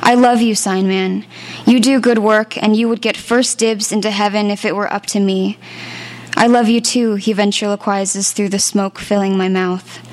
[0.00, 1.24] I love you, sign man.
[1.66, 4.92] You do good work, and you would get first dibs into heaven if it were
[4.92, 5.58] up to me.
[6.36, 10.03] I love you too, he ventriloquizes through the smoke filling my mouth.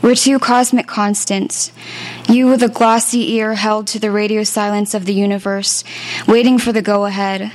[0.00, 1.72] We're two cosmic constants.
[2.28, 5.82] You with a glossy ear held to the radio silence of the universe,
[6.26, 7.52] waiting for the go ahead.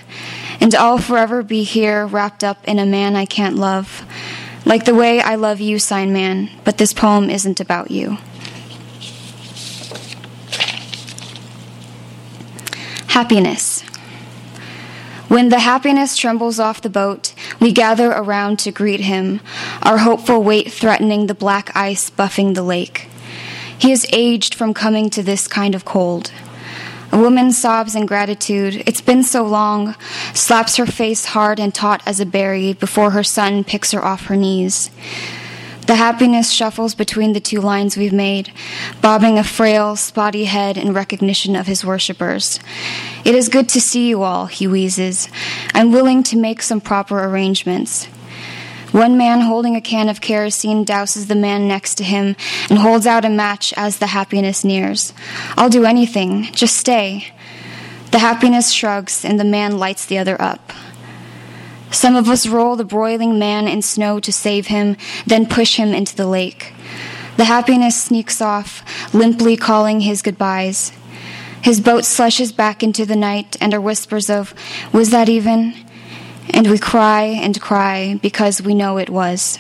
[0.59, 4.05] And I'll forever be here wrapped up in a man I can't love.
[4.65, 8.17] Like the way I love you, sign man, but this poem isn't about you.
[13.07, 13.83] Happiness.
[15.33, 19.41] When the happiness trembles off the boat, we gather around to greet him,
[19.81, 23.09] our hopeful weight threatening the black ice buffing the lake.
[23.75, 26.31] He is aged from coming to this kind of cold.
[27.11, 28.83] A woman sobs in gratitude.
[28.85, 29.95] It's been so long,
[30.35, 34.27] slaps her face hard and taut as a berry before her son picks her off
[34.27, 34.91] her knees.
[35.85, 38.53] The happiness shuffles between the two lines we've made,
[39.01, 42.59] bobbing a frail, spotty head in recognition of his worshippers.
[43.25, 45.27] It is good to see you all, he wheezes.
[45.73, 48.05] I'm willing to make some proper arrangements.
[48.93, 52.35] One man holding a can of kerosene douses the man next to him
[52.69, 55.13] and holds out a match as the happiness nears.
[55.57, 57.33] I'll do anything, just stay.
[58.11, 60.71] The happiness shrugs and the man lights the other up.
[61.93, 65.93] Some of us roll the broiling man in snow to save him, then push him
[65.93, 66.73] into the lake.
[67.37, 70.91] The happiness sneaks off, limply calling his goodbyes.
[71.61, 74.53] His boat slushes back into the night, and our whispers of,
[74.91, 75.75] Was that even?
[76.49, 79.59] And we cry and cry because we know it was.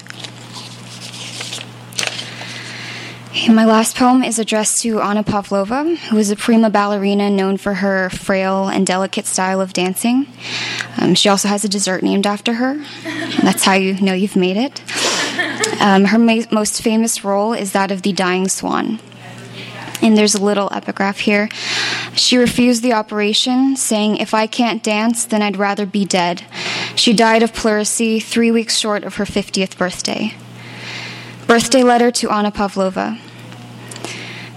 [3.49, 7.73] My last poem is addressed to Anna Pavlova, who is a prima ballerina known for
[7.73, 10.27] her frail and delicate style of dancing.
[10.97, 12.85] Um, she also has a dessert named after her.
[13.41, 14.83] That's how you know you've made it.
[15.81, 18.99] Um, her ma- most famous role is that of the dying swan.
[20.03, 21.49] And there's a little epigraph here.
[22.13, 26.45] She refused the operation, saying, If I can't dance, then I'd rather be dead.
[26.95, 30.35] She died of pleurisy three weeks short of her 50th birthday.
[31.47, 33.19] Birthday letter to Anna Pavlova.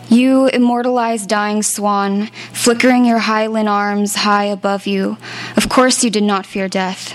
[0.08, 5.18] You immortalized dying swan, flickering your hyaline arms high above you.
[5.56, 7.14] Of course, you did not fear death.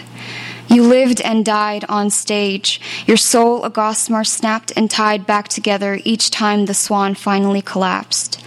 [0.68, 6.00] You lived and died on stage, your soul a gossamer snapped and tied back together
[6.04, 8.44] each time the swan finally collapsed.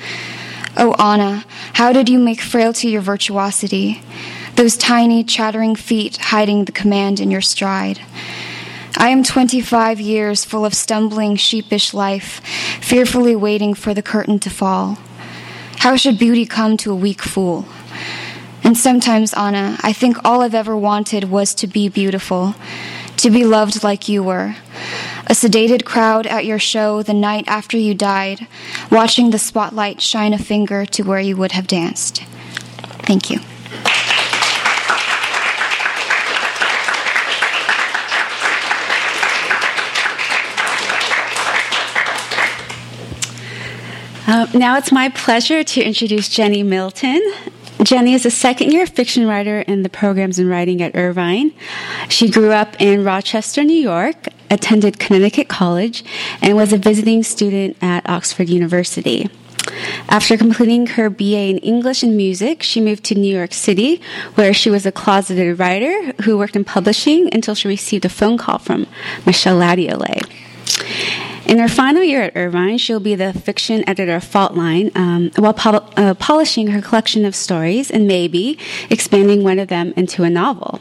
[0.77, 4.03] Oh, Anna, how did you make frailty your virtuosity?
[4.57, 8.01] Those tiny, chattering feet hiding the command in your stride.
[8.97, 12.41] I am 25 years full of stumbling, sheepish life,
[12.81, 14.99] fearfully waiting for the curtain to fall.
[15.79, 17.67] How should beauty come to a weak fool?
[18.63, 22.55] And sometimes, Anna, I think all I've ever wanted was to be beautiful,
[23.19, 24.57] to be loved like you were.
[25.27, 28.47] A sedated crowd at your show the night after you died,
[28.91, 32.23] watching the spotlight shine a finger to where you would have danced.
[33.03, 33.41] Thank you.
[44.27, 47.21] Uh, now it's my pleasure to introduce Jenny Milton.
[47.83, 51.53] Jenny is a second year fiction writer in the programs in writing at Irvine.
[52.09, 56.05] She grew up in Rochester, New York, attended Connecticut College,
[56.41, 59.29] and was a visiting student at Oxford University.
[60.09, 64.01] After completing her BA in English and music, she moved to New York City,
[64.37, 68.39] where she was a closeted writer who worked in publishing until she received a phone
[68.39, 68.87] call from
[69.27, 70.23] Michelle Latiolais.
[71.47, 75.53] In her final year at Irvine, she'll be the fiction editor of Faultline um, while
[75.53, 80.31] pol- uh, polishing her collection of stories and maybe expanding one of them into a
[80.31, 80.81] novel.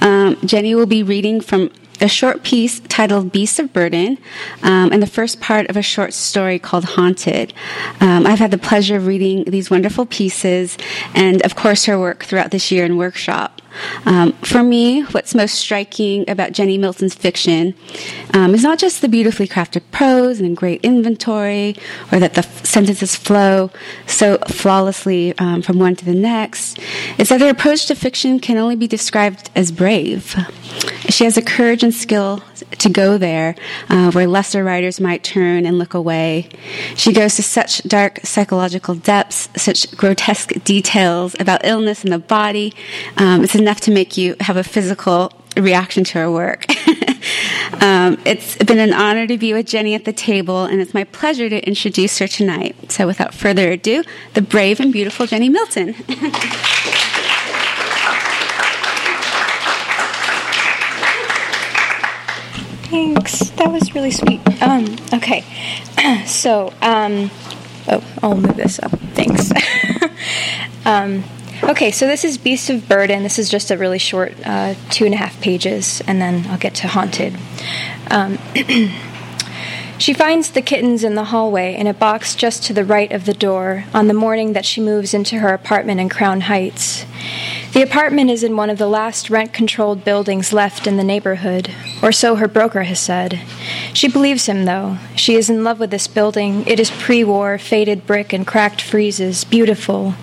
[0.00, 4.18] Um, Jenny will be reading from a short piece titled Beasts of Burden
[4.62, 7.52] um, and the first part of a short story called Haunted.
[8.00, 10.76] Um, I've had the pleasure of reading these wonderful pieces
[11.14, 13.60] and, of course, her work throughout this year in workshop.
[14.04, 17.74] Um, for me, what's most striking about Jenny Milton's fiction
[18.34, 21.76] um, is not just the beautifully crafted prose and great inventory,
[22.12, 23.70] or that the f- sentences flow
[24.06, 26.78] so flawlessly um, from one to the next.
[27.18, 30.36] It's that her approach to fiction can only be described as brave.
[31.08, 32.42] She has the courage and skill
[32.78, 33.54] to go there
[33.88, 36.48] uh, where lesser writers might turn and look away.
[36.96, 42.74] She goes to such dark psychological depths, such grotesque details about illness in the body.
[43.16, 46.66] Um, it's enough to make you have a physical reaction to her work.
[47.80, 51.04] um, it's been an honor to be with Jenny at the table, and it's my
[51.04, 52.92] pleasure to introduce her tonight.
[52.92, 55.94] So, without further ado, the brave and beautiful Jenny Milton.
[62.88, 63.50] Thanks.
[63.50, 64.40] That was really sweet.
[64.62, 65.44] Um, okay.
[66.26, 67.30] so, um,
[67.88, 68.92] oh, I'll move this up.
[69.14, 69.50] Thanks.
[70.86, 71.24] um,
[71.62, 73.22] okay, so this is Beast of Burden.
[73.22, 76.58] This is just a really short uh, two and a half pages, and then I'll
[76.58, 77.36] get to Haunted.
[78.10, 78.38] Um,
[79.98, 83.24] She finds the kittens in the hallway in a box just to the right of
[83.24, 87.06] the door on the morning that she moves into her apartment in Crown Heights.
[87.76, 91.70] The apartment is in one of the last rent controlled buildings left in the neighborhood,
[92.02, 93.38] or so her broker has said.
[93.92, 94.96] She believes him, though.
[95.14, 96.66] She is in love with this building.
[96.66, 100.14] It is pre war, faded brick and cracked friezes, beautiful.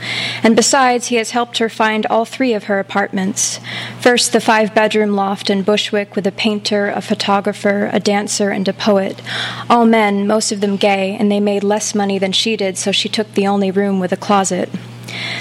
[0.41, 3.60] And besides, he has helped her find all three of her apartments.
[4.01, 8.68] First, the five bedroom loft in Bushwick with a painter, a photographer, a dancer, and
[8.68, 9.22] a poet.
[9.70, 12.91] All men, most of them gay, and they made less money than she did, so
[12.91, 14.70] she took the only room with a closet.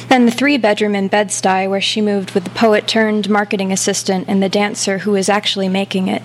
[0.08, 4.26] Then the three bedroom in Bed-Stuy, where she moved with the poet turned marketing assistant
[4.28, 6.22] and the dancer who is actually making it.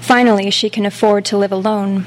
[0.00, 2.04] Finally, she can afford to live alone.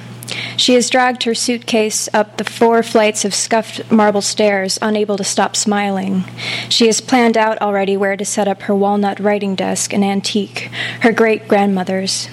[0.57, 5.23] She has dragged her suitcase up the four flights of scuffed marble stairs, unable to
[5.23, 6.23] stop smiling.
[6.69, 10.69] She has planned out already where to set up her walnut writing desk, an antique,
[11.01, 12.29] her great grandmother's.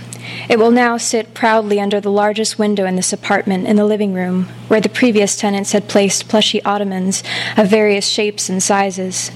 [0.49, 4.15] It will now sit proudly under the largest window in this apartment in the living
[4.15, 7.23] room, where the previous tenants had placed plushy ottomans
[7.57, 9.31] of various shapes and sizes.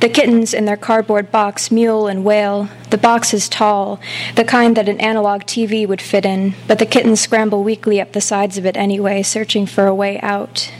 [0.00, 2.68] The kittens in their cardboard box mewl and wail.
[2.90, 4.00] The box is tall,
[4.36, 8.12] the kind that an analog TV would fit in, but the kittens scramble weakly up
[8.12, 10.72] the sides of it anyway, searching for a way out.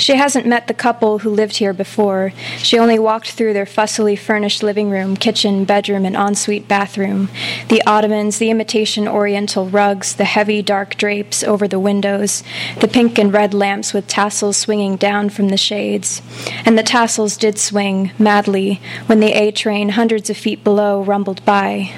[0.00, 2.32] She hasn't met the couple who lived here before.
[2.56, 7.28] She only walked through their fussily furnished living room, kitchen, bedroom, and ensuite bathroom.
[7.68, 12.42] The ottomans, the imitation oriental rugs, the heavy dark drapes over the windows,
[12.80, 16.22] the pink and red lamps with tassels swinging down from the shades.
[16.64, 21.44] And the tassels did swing, madly, when the A train, hundreds of feet below, rumbled
[21.44, 21.92] by.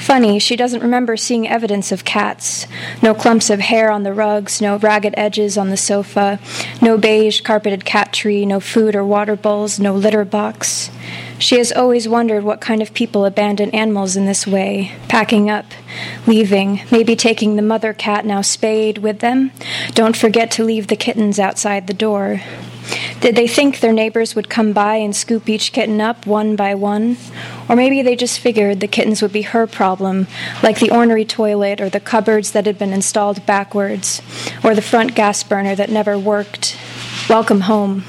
[0.00, 2.66] Funny, she doesn't remember seeing evidence of cats.
[3.02, 6.40] No clumps of hair on the rugs, no ragged edges on the sofa,
[6.80, 10.90] no beige carpeted cat tree, no food or water bowls, no litter box.
[11.40, 15.64] She has always wondered what kind of people abandon animals in this way, packing up,
[16.26, 19.50] leaving, maybe taking the mother cat now spayed with them.
[19.94, 22.42] Don't forget to leave the kittens outside the door.
[23.20, 26.74] Did they think their neighbors would come by and scoop each kitten up one by
[26.74, 27.16] one?
[27.70, 30.26] Or maybe they just figured the kittens would be her problem,
[30.62, 34.20] like the ornery toilet or the cupboards that had been installed backwards,
[34.62, 36.76] or the front gas burner that never worked.
[37.30, 38.04] Welcome home.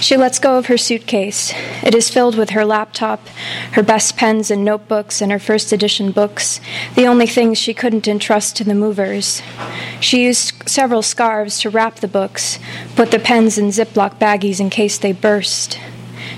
[0.00, 1.52] She lets go of her suitcase.
[1.82, 3.28] It is filled with her laptop,
[3.72, 6.58] her best pens and notebooks, and her first edition books,
[6.94, 9.42] the only things she couldn't entrust to the movers.
[10.00, 12.58] She used several scarves to wrap the books,
[12.96, 15.78] put the pens in Ziploc baggies in case they burst.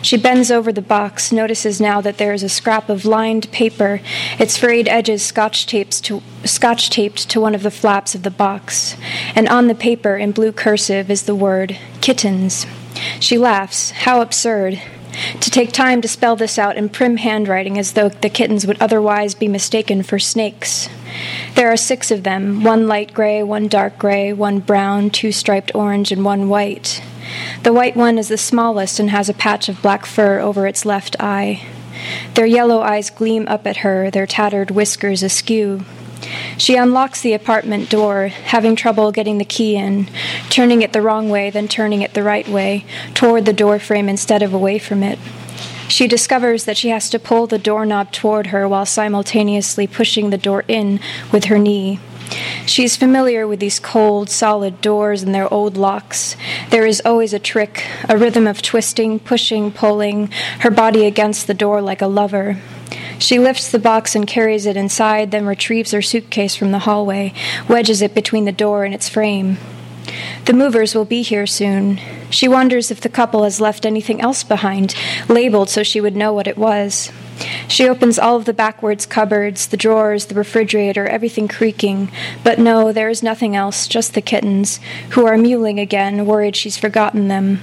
[0.03, 4.01] She bends over the box, notices now that there is a scrap of lined paper,
[4.41, 8.31] its frayed edges scotch taped to, scotch taped to one of the flaps of the
[8.31, 8.97] box,
[9.37, 12.67] and on the paper in blue cursive is the word kittens.
[13.21, 13.91] She laughs.
[13.91, 14.81] How absurd.
[15.41, 18.81] To take time to spell this out in prim handwriting as though the kittens would
[18.81, 20.89] otherwise be mistaken for snakes.
[21.55, 25.75] There are six of them one light gray, one dark gray, one brown, two striped
[25.75, 27.03] orange, and one white.
[27.63, 30.87] The white one is the smallest and has a patch of black fur over its
[30.87, 31.63] left eye.
[32.35, 35.85] Their yellow eyes gleam up at her, their tattered whiskers askew.
[36.57, 40.09] She unlocks the apartment door, having trouble getting the key in,
[40.51, 44.09] turning it the wrong way, then turning it the right way, toward the door frame
[44.09, 45.19] instead of away from it.
[45.89, 50.39] She discovers that she has to pull the doorknob toward her while simultaneously pushing the
[50.39, 51.01] door in
[51.31, 52.01] with her knee.
[52.67, 56.37] She is familiar with these cold, solid doors and their old locks.
[56.71, 60.31] There is always a trick, a rhythm of twisting, pushing, pulling,
[60.61, 62.59] her body against the door like a lover.
[63.19, 67.33] She lifts the box and carries it inside, then retrieves her suitcase from the hallway,
[67.69, 69.59] wedges it between the door and its frame.
[70.45, 72.01] The movers will be here soon.
[72.31, 74.95] She wonders if the couple has left anything else behind,
[75.29, 77.13] labeled so she would know what it was.
[77.69, 82.11] She opens all of the backwards cupboards, the drawers, the refrigerator, everything creaking.
[82.45, 84.79] But no, there is nothing else, just the kittens,
[85.11, 87.61] who are mewling again, worried she's forgotten them.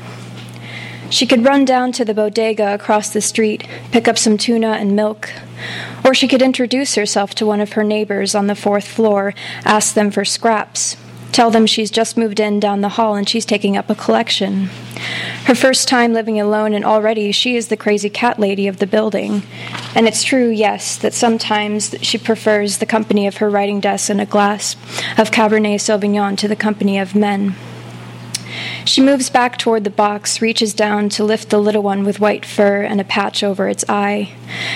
[1.09, 4.95] She could run down to the bodega across the street, pick up some tuna and
[4.95, 5.31] milk.
[6.05, 9.33] Or she could introduce herself to one of her neighbors on the fourth floor,
[9.65, 10.97] ask them for scraps.
[11.31, 14.69] Tell them she's just moved in down the hall and she's taking up a collection.
[15.45, 18.87] Her first time living alone, and already she is the crazy cat lady of the
[18.87, 19.43] building.
[19.95, 24.19] And it's true, yes, that sometimes she prefers the company of her writing desk and
[24.19, 24.75] a glass
[25.17, 27.55] of Cabernet Sauvignon to the company of men.
[28.85, 32.45] She moves back toward the box, reaches down to lift the little one with white
[32.45, 34.33] fur and a patch over its eye.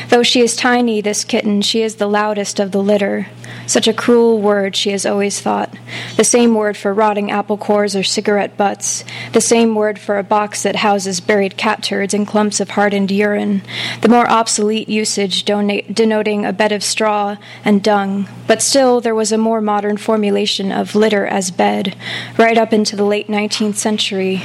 [0.09, 3.27] Though she is tiny, this kitten, she is the loudest of the litter.
[3.65, 5.73] Such a cruel word, she has always thought.
[6.17, 9.03] The same word for rotting apple cores or cigarette butts.
[9.31, 13.11] The same word for a box that houses buried cat turds and clumps of hardened
[13.11, 13.61] urine.
[14.01, 18.27] The more obsolete usage donate, denoting a bed of straw and dung.
[18.47, 21.95] But still, there was a more modern formulation of litter as bed,
[22.37, 24.41] right up into the late 19th century.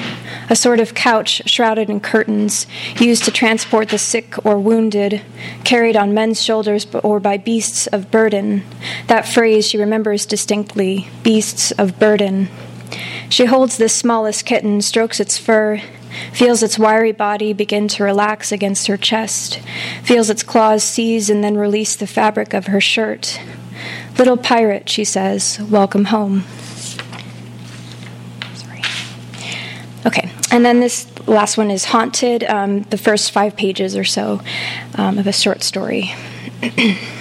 [0.48, 2.66] a sort of couch shrouded in curtains,
[2.98, 5.20] used to transport the sick or wounded,
[5.64, 8.62] carried on men's shoulders or by beasts of burden.
[9.06, 12.48] That phrase she remembers distinctly beasts of burden.
[13.28, 15.80] She holds this smallest kitten, strokes its fur,
[16.32, 19.60] feels its wiry body begin to relax against her chest,
[20.02, 23.40] feels its claws seize and then release the fabric of her shirt.
[24.18, 26.44] Little pirate, she says, welcome home.
[30.06, 34.40] Okay, and then this last one is Haunted, um, the first five pages or so
[34.94, 36.14] um, of a short story.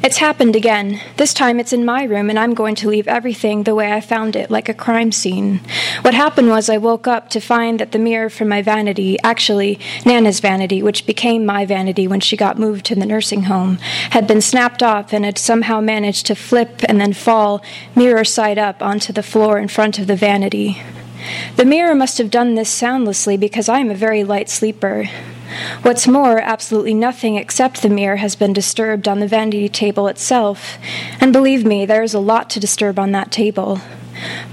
[0.00, 1.00] It's happened again.
[1.16, 4.00] This time it's in my room, and I'm going to leave everything the way I
[4.00, 5.60] found it, like a crime scene.
[6.02, 9.80] What happened was I woke up to find that the mirror from my vanity, actually
[10.06, 13.78] Nana's vanity, which became my vanity when she got moved to the nursing home,
[14.10, 17.60] had been snapped off and had somehow managed to flip and then fall
[17.96, 20.80] mirror side up onto the floor in front of the vanity.
[21.56, 25.10] The mirror must have done this soundlessly because I am a very light sleeper.
[25.82, 30.78] What's more, absolutely nothing except the mirror has been disturbed on the vanity table itself,
[31.20, 33.80] and believe me, there is a lot to disturb on that table.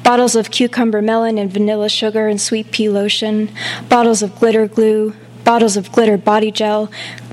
[0.03, 3.51] Bottles of cucumber melon and vanilla sugar and sweet pea lotion,
[3.89, 6.91] bottles of glitter glue, bottles of glitter body gel,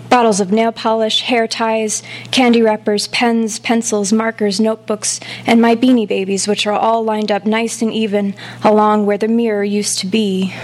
[0.09, 6.07] bottles of nail polish, hair ties, candy wrappers, pens, pencils, markers, notebooks, and my beanie
[6.07, 10.07] babies, which are all lined up nice and even along where the mirror used to
[10.07, 10.55] be.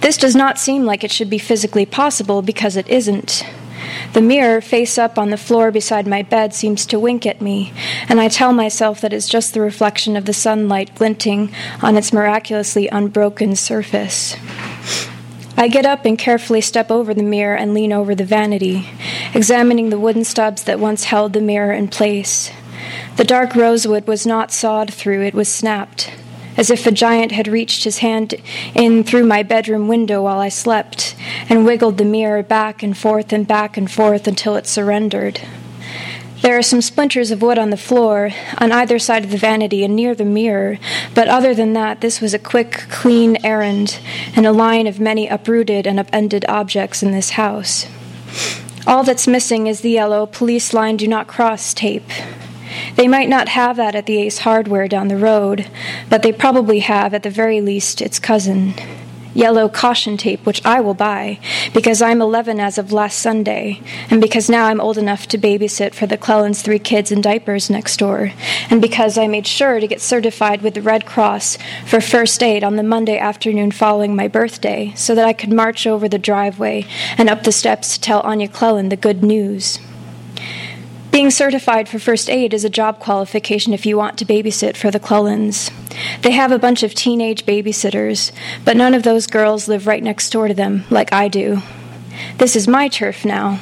[0.00, 3.44] This does not seem like it should be physically possible because it isn't.
[4.12, 7.72] The mirror, face up on the floor beside my bed, seems to wink at me,
[8.08, 11.52] and I tell myself that it's just the reflection of the sunlight glinting
[11.82, 14.36] on its miraculously unbroken surface.
[15.56, 18.88] I get up and carefully step over the mirror and lean over the vanity,
[19.34, 22.50] examining the wooden stubs that once held the mirror in place.
[23.16, 26.12] The dark rosewood was not sawed through, it was snapped,
[26.58, 28.34] as if a giant had reached his hand
[28.74, 31.16] in through my bedroom window while I slept
[31.48, 35.40] and wiggled the mirror back and forth and back and forth until it surrendered.
[36.42, 39.84] There are some splinters of wood on the floor, on either side of the vanity
[39.84, 40.78] and near the mirror,
[41.14, 43.98] but other than that, this was a quick, clean errand,
[44.36, 47.86] and a line of many uprooted and upended objects in this house.
[48.86, 52.10] All that's missing is the yellow police line do not cross tape.
[52.96, 55.70] They might not have that at the Ace Hardware down the road,
[56.08, 58.74] but they probably have, at the very least, its cousin
[59.38, 61.38] yellow caution tape, which I will buy,
[61.72, 65.94] because I'm 11 as of last Sunday, and because now I'm old enough to babysit
[65.94, 68.32] for the Clellans' three kids in diapers next door,
[68.68, 72.64] and because I made sure to get certified with the Red Cross for first aid
[72.64, 76.86] on the Monday afternoon following my birthday, so that I could march over the driveway
[77.16, 79.78] and up the steps to tell Anya Clellan the good news.
[81.18, 84.92] Being certified for first aid is a job qualification if you want to babysit for
[84.92, 85.72] the Clellans.
[86.22, 88.30] They have a bunch of teenage babysitters,
[88.64, 91.60] but none of those girls live right next door to them like I do.
[92.36, 93.58] This is my turf now.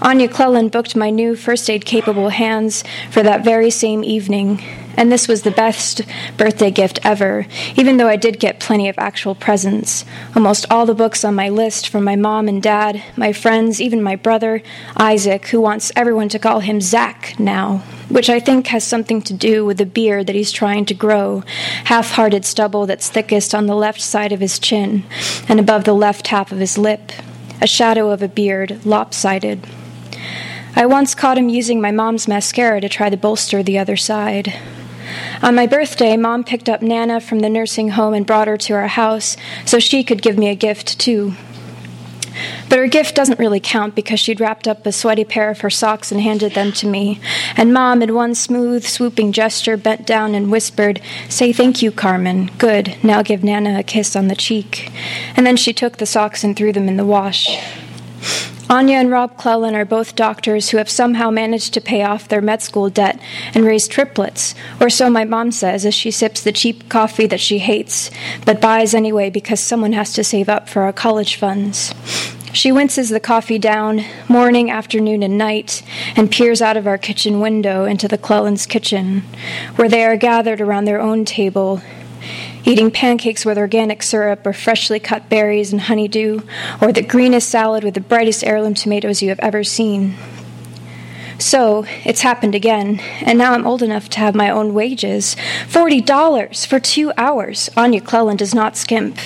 [0.00, 4.64] Anya Clellan booked my new first aid capable hands for that very same evening,
[4.98, 6.02] and this was the best
[6.36, 7.46] birthday gift ever,
[7.76, 10.04] even though I did get plenty of actual presents.
[10.34, 14.02] Almost all the books on my list from my mom and dad, my friends, even
[14.02, 14.60] my brother,
[14.96, 17.78] Isaac, who wants everyone to call him Zach now,
[18.08, 21.44] which I think has something to do with the beard that he's trying to grow,
[21.84, 25.04] half hearted stubble that's thickest on the left side of his chin
[25.48, 27.12] and above the left half of his lip
[27.60, 29.66] a shadow of a beard, lopsided.
[30.76, 34.54] I once caught him using my mom's mascara to try to bolster the other side.
[35.42, 38.74] On my birthday, Mom picked up Nana from the nursing home and brought her to
[38.74, 41.34] our house so she could give me a gift, too.
[42.68, 45.70] But her gift doesn't really count because she'd wrapped up a sweaty pair of her
[45.70, 47.20] socks and handed them to me.
[47.56, 52.50] And Mom, in one smooth, swooping gesture, bent down and whispered, Say thank you, Carmen.
[52.58, 52.96] Good.
[53.02, 54.90] Now give Nana a kiss on the cheek.
[55.36, 57.58] And then she took the socks and threw them in the wash.
[58.70, 62.42] Anya and Rob Clellan are both doctors who have somehow managed to pay off their
[62.42, 63.18] med school debt
[63.54, 67.40] and raise triplets, or so my mom says as she sips the cheap coffee that
[67.40, 68.10] she hates,
[68.44, 71.94] but buys anyway because someone has to save up for our college funds.
[72.52, 75.82] She winces the coffee down morning, afternoon, and night
[76.14, 79.22] and peers out of our kitchen window into the Clellans' kitchen,
[79.76, 81.80] where they are gathered around their own table,
[82.64, 86.40] eating pancakes with organic syrup or freshly cut berries and honeydew,
[86.80, 90.14] or the greenest salad with the brightest heirloom tomatoes you have ever seen.
[91.38, 95.36] So it's happened again, and now I'm old enough to have my own wages.
[95.68, 97.70] Forty dollars for two hours.
[97.76, 99.18] Anya Clellan does not skimp.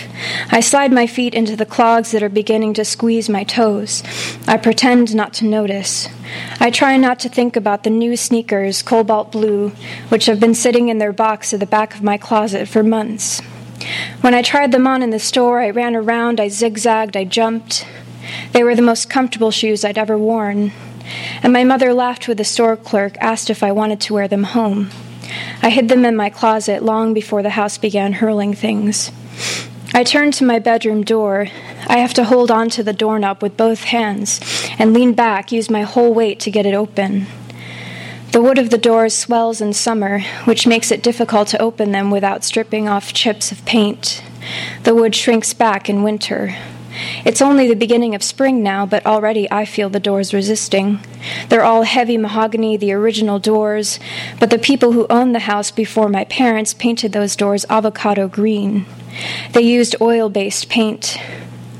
[0.51, 4.03] I slide my feet into the clogs that are beginning to squeeze my toes.
[4.47, 6.09] I pretend not to notice.
[6.61, 9.71] I try not to think about the new sneakers, cobalt blue,
[10.11, 13.41] which have been sitting in their box at the back of my closet for months.
[14.21, 17.87] When I tried them on in the store, I ran around, I zigzagged, I jumped.
[18.53, 20.73] They were the most comfortable shoes I'd ever worn.
[21.43, 24.45] And my mother laughed with the store clerk, asked if I wanted to wear them
[24.45, 24.91] home.
[25.63, 29.11] I hid them in my closet long before the house began hurling things.
[29.95, 31.49] I turned to my bedroom door.
[31.87, 34.41] I have to hold on to the doorknob with both hands
[34.79, 37.27] and lean back, use my whole weight to get it open.
[38.33, 42.11] The wood of the doors swells in summer, which makes it difficult to open them
[42.11, 44.23] without stripping off chips of paint.
[44.85, 46.57] The wood shrinks back in winter.
[47.25, 51.01] It's only the beginning of spring now, but already I feel the doors resisting.
[51.49, 54.01] They're all heavy mahogany, the original doors,
[54.41, 58.87] but the people who owned the house before my parents painted those doors avocado green.
[59.53, 61.19] They used oil based paint.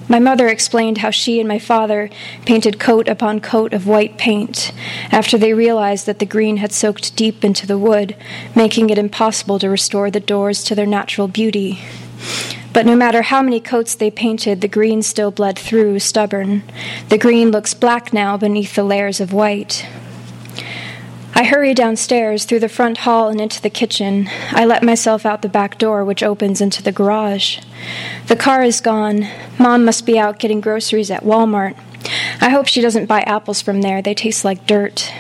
[0.09, 2.11] My mother explained how she and my father
[2.45, 4.73] painted coat upon coat of white paint
[5.11, 8.15] after they realized that the green had soaked deep into the wood,
[8.55, 11.81] making it impossible to restore the doors to their natural beauty.
[12.73, 16.63] But no matter how many coats they painted, the green still bled through, stubborn.
[17.09, 19.87] The green looks black now beneath the layers of white.
[21.35, 24.29] I hurry downstairs through the front hall and into the kitchen.
[24.51, 27.59] I let myself out the back door, which opens into the garage.
[28.27, 29.27] The car is gone.
[29.59, 31.77] Mom must be out getting groceries at Walmart.
[32.41, 34.03] I hope she doesn't buy apples from there.
[34.03, 35.13] They taste like dirt.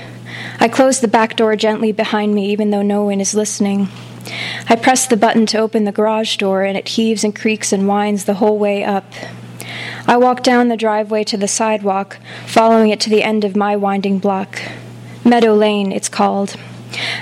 [0.60, 3.88] I close the back door gently behind me, even though no one is listening.
[4.68, 7.86] I press the button to open the garage door, and it heaves and creaks and
[7.86, 9.04] whines the whole way up.
[10.06, 13.76] I walk down the driveway to the sidewalk, following it to the end of my
[13.76, 14.60] winding block.
[15.24, 16.56] Meadow Lane, it's called.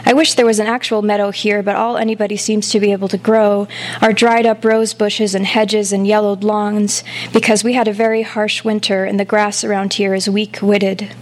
[0.04, 3.08] I wish there was an actual meadow here, but all anybody seems to be able
[3.08, 3.68] to grow
[4.02, 8.22] are dried up rose bushes and hedges and yellowed lawns, because we had a very
[8.22, 11.14] harsh winter and the grass around here is weak witted.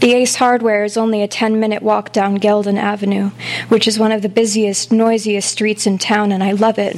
[0.00, 3.30] The Ace Hardware is only a 10 minute walk down Geldon Avenue,
[3.68, 6.96] which is one of the busiest, noisiest streets in town, and I love it.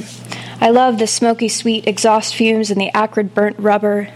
[0.59, 4.09] I love the smoky sweet exhaust fumes and the acrid burnt rubber,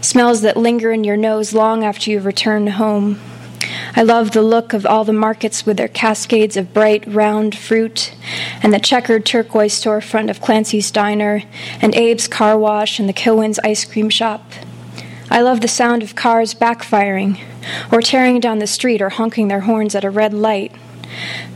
[0.00, 3.20] smells that linger in your nose long after you've returned home.
[3.96, 8.14] I love the look of all the markets with their cascades of bright, round fruit,
[8.62, 11.42] and the checkered turquoise storefront of Clancy's Diner,
[11.82, 14.44] and Abe's Car Wash, and the Kilwins Ice Cream Shop.
[15.30, 17.38] I love the sound of cars backfiring,
[17.92, 20.72] or tearing down the street, or honking their horns at a red light.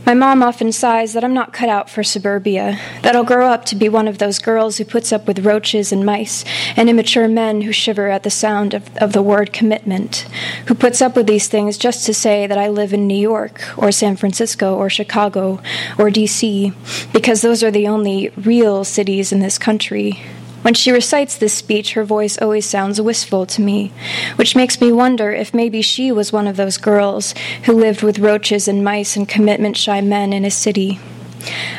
[0.05, 3.65] My mom often sighs that I'm not cut out for suburbia, that I'll grow up
[3.65, 6.45] to be one of those girls who puts up with roaches and mice
[6.75, 10.27] and immature men who shiver at the sound of, of the word commitment,
[10.67, 13.61] who puts up with these things just to say that I live in New York
[13.77, 15.53] or San Francisco or Chicago
[15.97, 16.73] or DC,
[17.11, 20.21] because those are the only real cities in this country.
[20.65, 23.93] When she recites this speech, her voice always sounds wistful to me,
[24.35, 27.35] which makes me wonder if maybe she was one of those girls
[27.65, 30.99] who lived with roaches and mice and commitment shy men in a city.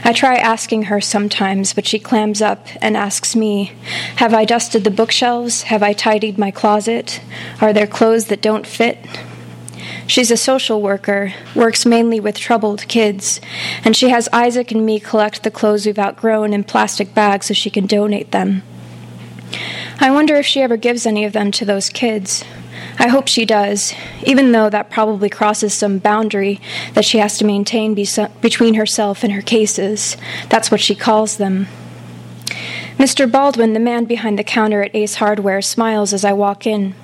[0.04, 3.72] I try asking her sometimes, but she clams up and asks me,
[4.18, 5.62] Have I dusted the bookshelves?
[5.62, 7.20] Have I tidied my closet?
[7.60, 9.04] Are there clothes that don't fit?
[10.06, 13.40] She's a social worker, works mainly with troubled kids,
[13.84, 17.54] and she has Isaac and me collect the clothes we've outgrown in plastic bags so
[17.54, 18.62] she can donate them.
[19.98, 22.44] I wonder if she ever gives any of them to those kids.
[22.98, 23.94] I hope she does,
[24.24, 26.60] even though that probably crosses some boundary
[26.92, 28.08] that she has to maintain be-
[28.40, 30.16] between herself and her cases.
[30.48, 31.66] That's what she calls them.
[32.98, 33.30] Mr.
[33.30, 36.94] Baldwin, the man behind the counter at Ace Hardware, smiles as I walk in.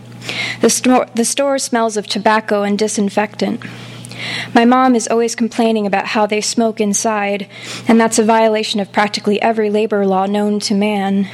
[0.61, 3.63] The, sto- the store smells of tobacco and disinfectant.
[4.55, 7.49] My mom is always complaining about how they smoke inside,
[7.89, 11.29] and that's a violation of practically every labor law known to man.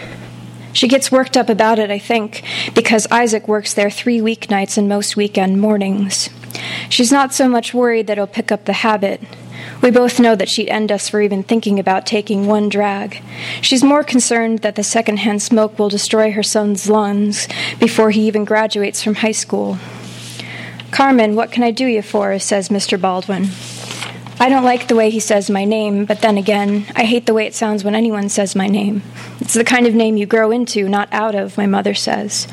[0.78, 4.88] She gets worked up about it, I think, because Isaac works there three weeknights and
[4.88, 6.30] most weekend mornings.
[6.88, 9.20] She's not so much worried that he'll pick up the habit.
[9.82, 13.20] We both know that she'd end us for even thinking about taking one drag.
[13.60, 17.48] She's more concerned that the secondhand smoke will destroy her son's lungs
[17.80, 19.78] before he even graduates from high school.
[20.92, 22.38] Carmen, what can I do you for?
[22.38, 23.00] says Mr.
[23.00, 23.48] Baldwin.
[24.40, 27.34] I don't like the way he says my name, but then again, I hate the
[27.34, 29.02] way it sounds when anyone says my name.
[29.40, 32.46] It's the kind of name you grow into, not out of, my mother says.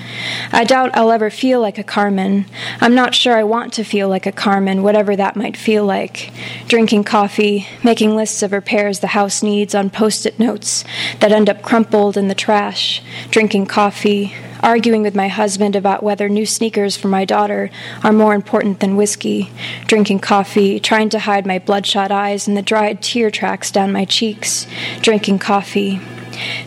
[0.51, 2.47] I doubt I'll ever feel like a Carmen.
[2.81, 6.31] I'm not sure I want to feel like a Carmen, whatever that might feel like.
[6.67, 10.83] Drinking coffee, making lists of repairs the house needs on post it notes
[11.19, 14.33] that end up crumpled in the trash, drinking coffee,
[14.65, 17.69] arguing with my husband about whether new sneakers for my daughter
[18.03, 19.51] are more important than whiskey,
[19.85, 24.03] drinking coffee, trying to hide my bloodshot eyes and the dried tear tracks down my
[24.03, 24.65] cheeks,
[25.01, 26.01] drinking coffee.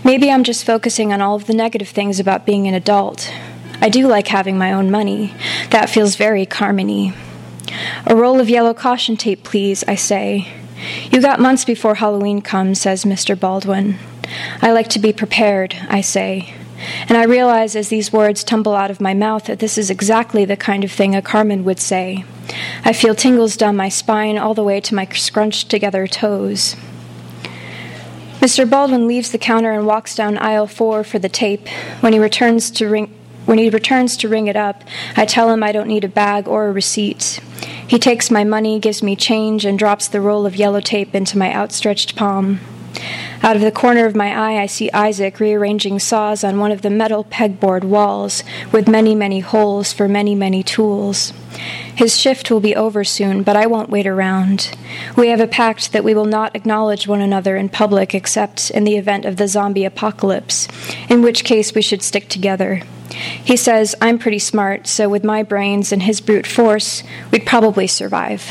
[0.05, 3.33] Maybe I'm just focusing on all of the negative things about being an adult.
[3.81, 5.35] I do like having my own money.
[5.71, 7.15] That feels very Carmony.
[8.07, 10.47] A roll of yellow caution tape, please, I say.
[11.11, 13.39] You got months before Halloween comes, says Mr.
[13.39, 13.99] Baldwin.
[14.63, 16.55] I like to be prepared, I say.
[17.09, 20.45] And I realize as these words tumble out of my mouth that this is exactly
[20.45, 22.25] the kind of thing a Carmen would say.
[22.85, 26.77] I feel tingles down my spine all the way to my scrunched together toes.
[28.41, 28.69] Mr.
[28.69, 31.67] Baldwin leaves the counter and walks down aisle four for the tape.
[32.01, 33.15] When he returns to ring,
[33.47, 34.85] when he returns to ring it up,
[35.17, 37.41] I tell him I don't need a bag or a receipt.
[37.87, 41.39] He takes my money, gives me change, and drops the roll of yellow tape into
[41.39, 42.61] my outstretched palm.
[43.41, 46.83] Out of the corner of my eye, I see Isaac rearranging saws on one of
[46.83, 51.33] the metal pegboard walls with many, many holes for many, many tools.
[51.95, 54.77] His shift will be over soon, but I won't wait around.
[55.17, 58.85] We have a pact that we will not acknowledge one another in public except in
[58.85, 60.67] the event of the zombie apocalypse,
[61.09, 62.83] in which case we should stick together.
[63.11, 67.87] He says, I'm pretty smart, so with my brains and his brute force, we'd probably
[67.87, 68.51] survive.